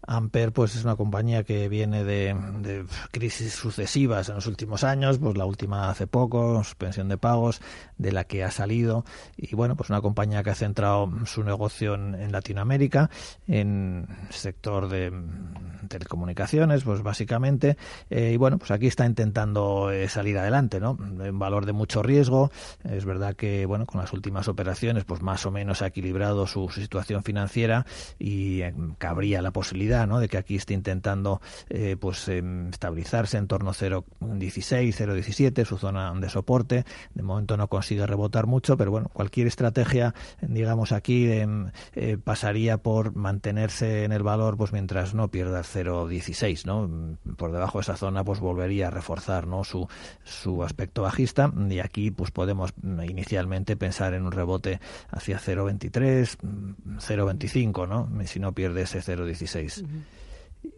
Amper, 0.06 0.52
pues 0.52 0.74
es 0.74 0.84
una 0.84 0.96
compañía 0.96 1.44
que 1.44 1.68
viene 1.68 2.04
de, 2.04 2.34
de 2.60 2.84
crisis 3.10 3.52
sucesivas 3.54 4.28
en 4.28 4.36
los 4.36 4.46
últimos 4.46 4.84
años, 4.84 5.18
pues 5.18 5.36
la 5.36 5.44
última 5.44 5.90
hace 5.90 6.06
poco, 6.06 6.62
suspensión 6.64 7.08
de 7.08 7.18
pagos, 7.18 7.60
de 7.96 8.12
la 8.12 8.24
que 8.24 8.44
ha 8.44 8.50
salido, 8.50 9.04
y 9.36 9.54
bueno, 9.54 9.76
pues 9.76 9.90
una 9.90 10.00
compañía 10.00 10.42
que 10.42 10.50
ha 10.50 10.54
centrado 10.54 11.10
su 11.26 11.42
negocio 11.44 11.94
en, 11.94 12.32
Latinoamérica, 12.32 13.10
en 13.46 14.06
sector 14.30 14.88
de 14.88 15.10
mm, 15.10 15.88
telecomunicaciones, 15.88 16.84
pues 16.84 17.02
básicamente, 17.02 17.76
eh, 18.10 18.32
y 18.34 18.36
bueno, 18.36 18.58
pues 18.58 18.70
aquí 18.70 18.86
está 18.86 19.06
intentando 19.06 19.90
eh, 19.90 20.08
salir 20.08 20.38
adelante, 20.38 20.80
¿no? 20.80 20.98
En 21.20 21.38
valor 21.38 21.66
de 21.66 21.72
mucho 21.72 22.02
riesgo, 22.02 22.50
es 22.84 23.04
verdad 23.04 23.34
que, 23.34 23.66
bueno, 23.66 23.86
con 23.86 24.00
las 24.00 24.12
últimas 24.12 24.48
operaciones, 24.48 25.04
pues 25.04 25.22
más 25.22 25.46
o 25.46 25.50
menos 25.50 25.82
ha 25.82 25.86
equilibrado 25.86 26.46
su 26.46 26.68
situación 26.68 26.97
financiera 27.04 27.86
y 28.18 28.62
eh, 28.62 28.74
cabría 28.98 29.42
la 29.42 29.50
posibilidad, 29.50 30.06
¿no? 30.06 30.20
De 30.20 30.28
que 30.28 30.38
aquí 30.38 30.56
esté 30.56 30.74
intentando, 30.74 31.40
eh, 31.68 31.96
pues, 31.98 32.28
em, 32.28 32.68
estabilizarse 32.68 33.38
en 33.38 33.46
torno 33.46 33.70
a 33.70 33.74
0,16, 33.74 34.94
0,17, 34.94 35.64
su 35.64 35.78
zona 35.78 36.12
de 36.14 36.28
soporte. 36.28 36.84
De 37.14 37.22
momento 37.22 37.56
no 37.56 37.68
consigue 37.68 38.06
rebotar 38.06 38.46
mucho, 38.46 38.76
pero 38.76 38.90
bueno, 38.90 39.10
cualquier 39.12 39.46
estrategia, 39.46 40.14
digamos 40.40 40.92
aquí, 40.92 41.30
em, 41.30 41.70
eh, 41.94 42.18
pasaría 42.22 42.78
por 42.78 43.14
mantenerse 43.14 44.04
en 44.04 44.12
el 44.12 44.22
valor, 44.22 44.56
pues 44.56 44.72
mientras 44.72 45.14
no 45.14 45.28
pierda 45.28 45.62
0,16, 45.62 46.66
¿no? 46.66 47.18
Por 47.36 47.52
debajo 47.52 47.78
de 47.78 47.82
esa 47.82 47.96
zona, 47.96 48.24
pues 48.24 48.40
volvería 48.40 48.88
a 48.88 48.90
reforzar, 48.90 49.46
¿no? 49.46 49.64
Su, 49.64 49.88
su 50.24 50.62
aspecto 50.62 51.02
bajista 51.02 51.52
y 51.70 51.80
aquí, 51.80 52.10
pues 52.10 52.30
podemos 52.30 52.72
mm, 52.82 53.02
inicialmente 53.02 53.76
pensar 53.76 54.14
en 54.14 54.24
un 54.24 54.32
rebote 54.32 54.80
hacia 55.10 55.38
0,23, 55.38 56.36
mm, 56.42 56.70
0,25, 56.86 57.86
¿no? 57.88 58.08
Si 58.26 58.38
no 58.40 58.52
pierde 58.52 58.82
ese 58.82 59.00
0,16. 59.00 59.84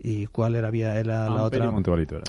¿Y 0.03 0.27
cuál 0.27 0.55
era, 0.57 0.69
había- 0.69 0.99
era 0.99 1.29
la 1.31 1.43
Amper 1.45 1.59
y 1.59 1.63
otra? 1.63 1.71
Montevalito 1.71 2.17
era. 2.17 2.25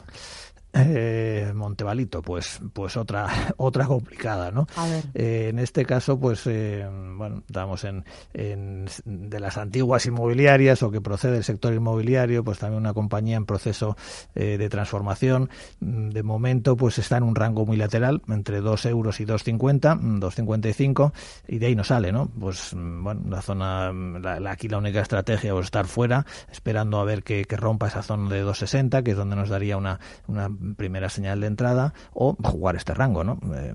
Eh, 0.74 1.52
Montevalito, 1.54 2.22
pues, 2.22 2.60
pues 2.74 2.96
otra, 2.96 3.28
otra 3.58 3.86
complicada, 3.88 4.52
¿no? 4.52 4.68
A 4.78 4.88
ver. 4.88 5.04
Eh, 5.14 5.48
en 5.50 5.60
este 5.60 5.86
caso, 5.86 6.20
pues, 6.20 6.44
eh, 6.48 6.88
bueno, 7.18 7.44
estamos 7.46 7.84
en, 7.84 8.06
en 8.34 8.86
de 9.06 9.40
las 9.40 9.58
antiguas 9.58 10.06
inmobiliarias 10.06 10.82
o 10.84 10.90
que 10.92 11.02
procede 11.02 11.34
del 11.34 11.44
sector 11.44 11.74
inmobiliario, 11.74 12.44
pues 12.44 12.60
también 12.60 12.80
una 12.82 12.94
compañía 12.94 13.36
en 13.38 13.46
proceso 13.46 13.98
eh, 14.36 14.58
de 14.58 14.70
transformación. 14.70 15.50
Mm, 15.82 16.10
De 16.10 16.24
momento, 16.24 16.78
pues 16.78 16.98
está 17.00 17.18
en 17.18 17.24
un 17.24 17.36
rango 17.36 17.66
muy 17.66 17.76
lateral, 17.78 18.22
entre 18.30 18.62
2 18.62 18.86
euros 18.86 19.20
y 19.20 19.26
2,50, 19.26 19.96
mm, 19.96 20.20
2,55, 20.20 21.12
y 21.48 21.60
de 21.60 21.66
ahí 21.68 21.76
no 21.76 21.84
sale, 21.84 22.12
¿no? 22.12 22.28
Pues, 22.40 22.74
mm, 22.74 23.04
bueno, 23.04 23.22
la 23.30 23.42
zona, 23.42 23.92
mm, 23.92 24.18
la, 24.22 24.40
la- 24.40 24.52
aquí 24.52 24.68
la 24.70 24.78
única 24.78 25.02
estrategia 25.02 25.54
es 25.54 25.66
estar 25.66 25.86
fuera, 25.86 26.26
esperando 26.52 27.00
a 27.00 27.04
ver 27.04 27.24
que, 27.24 27.44
que 27.46 27.58
rompa 27.58 27.88
esa 27.88 28.02
zona 28.04 28.30
de 28.30 28.44
2,60, 28.46 29.04
que 29.04 29.12
es 29.12 29.18
donde 29.18 29.36
nos 29.36 29.50
daría 29.50 29.76
una, 29.78 30.00
una 30.28 30.48
primera 30.78 31.10
señal 31.10 31.42
de 31.42 31.48
entrada, 31.48 31.94
o 32.14 32.36
jugar 32.44 32.76
este 32.76 32.94
rango, 32.94 33.24
¿no? 33.24 33.40
Eh, 33.54 33.74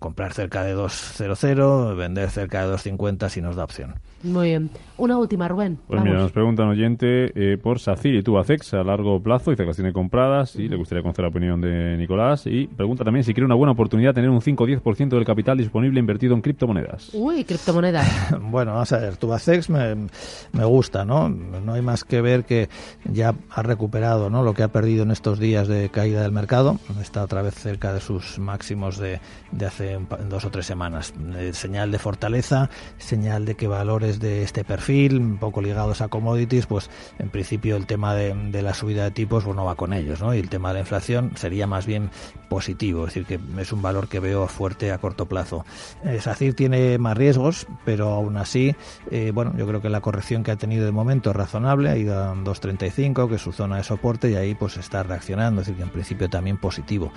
comprar 0.00 0.32
cerca 0.32 0.62
de 0.62 0.74
2,00, 0.74 1.96
vender 1.96 2.30
cerca 2.30 2.66
de 2.66 2.72
2,50 2.72 3.28
si 3.28 3.40
nos 3.40 3.56
da 3.56 3.64
opción. 3.64 3.94
Muy 4.22 4.48
bien. 4.48 4.70
Una 4.98 5.18
última, 5.18 5.48
Rubén. 5.48 5.78
Pues 5.86 5.98
vamos. 5.98 6.04
mira, 6.04 6.22
nos 6.22 6.32
pregunta 6.32 6.62
un 6.62 6.70
oyente 6.70 7.32
eh, 7.34 7.58
por 7.58 7.80
SACIR 7.80 8.14
y 8.14 8.22
Tubacex 8.22 8.74
a 8.74 8.84
largo 8.84 9.20
plazo, 9.20 9.50
dice 9.50 9.64
que 9.64 9.68
las 9.68 9.76
tiene 9.76 9.92
compradas 9.92 10.54
y 10.56 10.68
le 10.68 10.76
gustaría 10.76 11.02
conocer 11.02 11.24
la 11.24 11.30
opinión 11.30 11.60
de 11.60 11.96
Nicolás 11.96 12.46
y 12.46 12.66
pregunta 12.68 13.02
también 13.04 13.24
si 13.24 13.34
quiere 13.34 13.46
una 13.46 13.54
buena 13.54 13.72
oportunidad 13.72 14.14
tener 14.14 14.30
un 14.30 14.40
5 14.40 14.62
o 14.62 14.66
10% 14.66 15.08
del 15.08 15.24
capital 15.24 15.58
disponible 15.58 15.98
invertido 15.98 16.34
en 16.34 16.40
criptomonedas. 16.40 17.10
Uy, 17.14 17.44
criptomonedas. 17.44 18.08
Bueno, 18.52 18.72
vamos 18.72 18.92
a 18.92 18.98
ver, 18.98 19.16
Tubacex 19.16 19.70
me, 19.70 19.94
me 20.52 20.64
gusta, 20.64 21.04
¿no? 21.04 21.28
No 21.28 21.72
hay 21.72 21.80
más 21.80 22.04
que 22.04 22.20
ver 22.20 22.44
que 22.44 22.68
ya 23.04 23.34
ha 23.50 23.62
recuperado 23.62 24.28
¿no? 24.30 24.42
lo 24.42 24.52
que 24.52 24.62
ha 24.62 24.68
perdido 24.68 25.04
en 25.04 25.10
estos 25.10 25.38
días 25.38 25.68
de 25.68 25.88
caída 25.88 26.22
del 26.22 26.32
mercado. 26.32 26.78
Está 27.00 27.22
otra 27.22 27.40
vez 27.42 27.54
cerca 27.54 27.92
de 27.92 28.00
sus 28.00 28.38
máximos 28.38 28.98
de, 28.98 29.20
de 29.52 29.66
hace 29.66 29.98
dos 30.28 30.44
o 30.44 30.50
tres 30.50 30.66
semanas. 30.66 31.14
Eh, 31.36 31.52
señal 31.54 31.90
de 31.90 31.98
fortaleza, 31.98 32.68
señal 32.98 33.44
de 33.44 33.54
que 33.54 33.66
valores 33.68 34.11
de 34.20 34.42
este 34.42 34.64
perfil, 34.64 35.18
un 35.18 35.38
poco 35.38 35.60
ligados 35.60 36.00
a 36.00 36.08
commodities, 36.08 36.66
pues 36.66 36.90
en 37.18 37.30
principio 37.30 37.76
el 37.76 37.86
tema 37.86 38.14
de, 38.14 38.62
la 38.62 38.74
subida 38.74 39.04
de 39.04 39.10
tipos 39.10 39.44
pues 39.44 39.56
no 39.56 39.64
va 39.64 39.74
con 39.74 39.92
ellos, 39.92 40.20
¿no? 40.20 40.34
Y 40.34 40.38
el 40.38 40.48
tema 40.48 40.68
de 40.68 40.74
la 40.74 40.80
inflación 40.80 41.32
sería 41.36 41.66
más 41.66 41.86
bien 41.86 42.10
positivo, 42.48 43.06
es 43.06 43.14
decir, 43.14 43.26
que 43.26 43.60
es 43.60 43.72
un 43.72 43.82
valor 43.82 44.08
que 44.08 44.20
veo 44.20 44.46
fuerte 44.46 44.92
a 44.92 44.98
corto 44.98 45.26
plazo. 45.26 45.64
Eh, 46.04 46.20
SACIR 46.20 46.54
tiene 46.54 46.98
más 46.98 47.16
riesgos, 47.16 47.66
pero 47.84 48.08
aún 48.10 48.36
así, 48.36 48.74
eh, 49.10 49.32
bueno, 49.34 49.54
yo 49.56 49.66
creo 49.66 49.80
que 49.80 49.88
la 49.88 50.00
corrección 50.00 50.42
que 50.42 50.50
ha 50.50 50.56
tenido 50.56 50.84
de 50.84 50.92
momento 50.92 51.30
es 51.30 51.36
razonable, 51.36 51.90
ha 51.90 51.96
ido 51.96 52.22
a 52.22 52.34
2.35, 52.34 53.28
que 53.28 53.36
es 53.36 53.42
su 53.42 53.52
zona 53.52 53.76
de 53.76 53.84
soporte, 53.84 54.30
y 54.30 54.34
ahí 54.34 54.54
pues 54.54 54.76
está 54.76 55.02
reaccionando, 55.02 55.60
es 55.60 55.66
decir, 55.66 55.78
que 55.78 55.84
en 55.84 55.90
principio 55.90 56.28
también 56.28 56.58
positivo. 56.58 57.12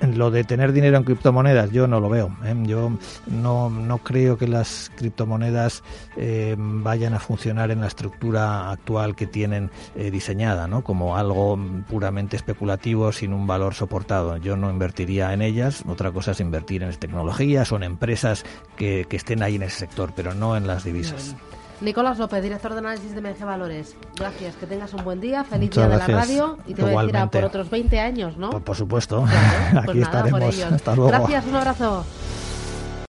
Lo 0.00 0.30
de 0.30 0.44
tener 0.44 0.72
dinero 0.72 0.96
en 0.96 1.04
criptomonedas, 1.04 1.70
yo 1.70 1.86
no 1.86 2.00
lo 2.00 2.08
veo. 2.08 2.36
¿eh? 2.44 2.54
Yo 2.64 2.92
no, 3.26 3.70
no 3.70 3.98
creo 3.98 4.38
que 4.38 4.48
las 4.48 4.90
criptomonedas 4.96 5.82
eh, 6.16 6.39
vayan 6.58 7.14
a 7.14 7.18
funcionar 7.18 7.70
en 7.70 7.80
la 7.80 7.86
estructura 7.86 8.70
actual 8.70 9.14
que 9.16 9.26
tienen 9.26 9.70
eh, 9.96 10.10
diseñada, 10.10 10.66
¿no? 10.68 10.82
Como 10.82 11.16
algo 11.16 11.58
puramente 11.88 12.36
especulativo 12.36 13.12
sin 13.12 13.32
un 13.32 13.46
valor 13.46 13.74
soportado. 13.74 14.36
Yo 14.36 14.56
no 14.56 14.70
invertiría 14.70 15.32
en 15.32 15.42
ellas. 15.42 15.82
Otra 15.88 16.12
cosa 16.12 16.32
es 16.32 16.40
invertir 16.40 16.82
en 16.82 16.90
tecnologías 16.94 17.72
o 17.72 17.76
en 17.76 17.84
empresas 17.84 18.44
que, 18.76 19.06
que 19.08 19.16
estén 19.16 19.42
ahí 19.42 19.56
en 19.56 19.62
ese 19.62 19.78
sector, 19.78 20.12
pero 20.14 20.34
no 20.34 20.56
en 20.56 20.66
las 20.66 20.84
divisas. 20.84 21.34
Nicolás 21.80 22.18
López, 22.18 22.42
director 22.42 22.72
de 22.72 22.78
análisis 22.78 23.14
de 23.14 23.20
MG 23.22 23.44
Valores. 23.44 23.96
Gracias, 24.16 24.54
que 24.56 24.66
tengas 24.66 24.92
un 24.92 25.02
buen 25.02 25.20
día, 25.20 25.44
feliz 25.44 25.70
Muchas 25.70 25.88
día 25.88 25.98
de 25.98 26.12
la 26.12 26.20
radio 26.20 26.58
y 26.66 26.74
te 26.74 26.82
voy 26.82 26.94
a 26.94 27.00
decir 27.00 27.16
a 27.16 27.30
por 27.30 27.44
otros 27.44 27.70
20 27.70 27.98
años, 27.98 28.36
¿no? 28.36 28.50
Por, 28.50 28.62
por 28.62 28.76
supuesto, 28.76 29.24
Claro, 29.24 29.70
pues 29.86 29.88
aquí 29.88 29.98
nada, 29.98 30.26
estaremos. 30.26 30.60
Hasta 30.60 30.94
luego. 30.94 31.08
Gracias, 31.10 31.46
un 31.46 31.56
abrazo. 31.56 32.04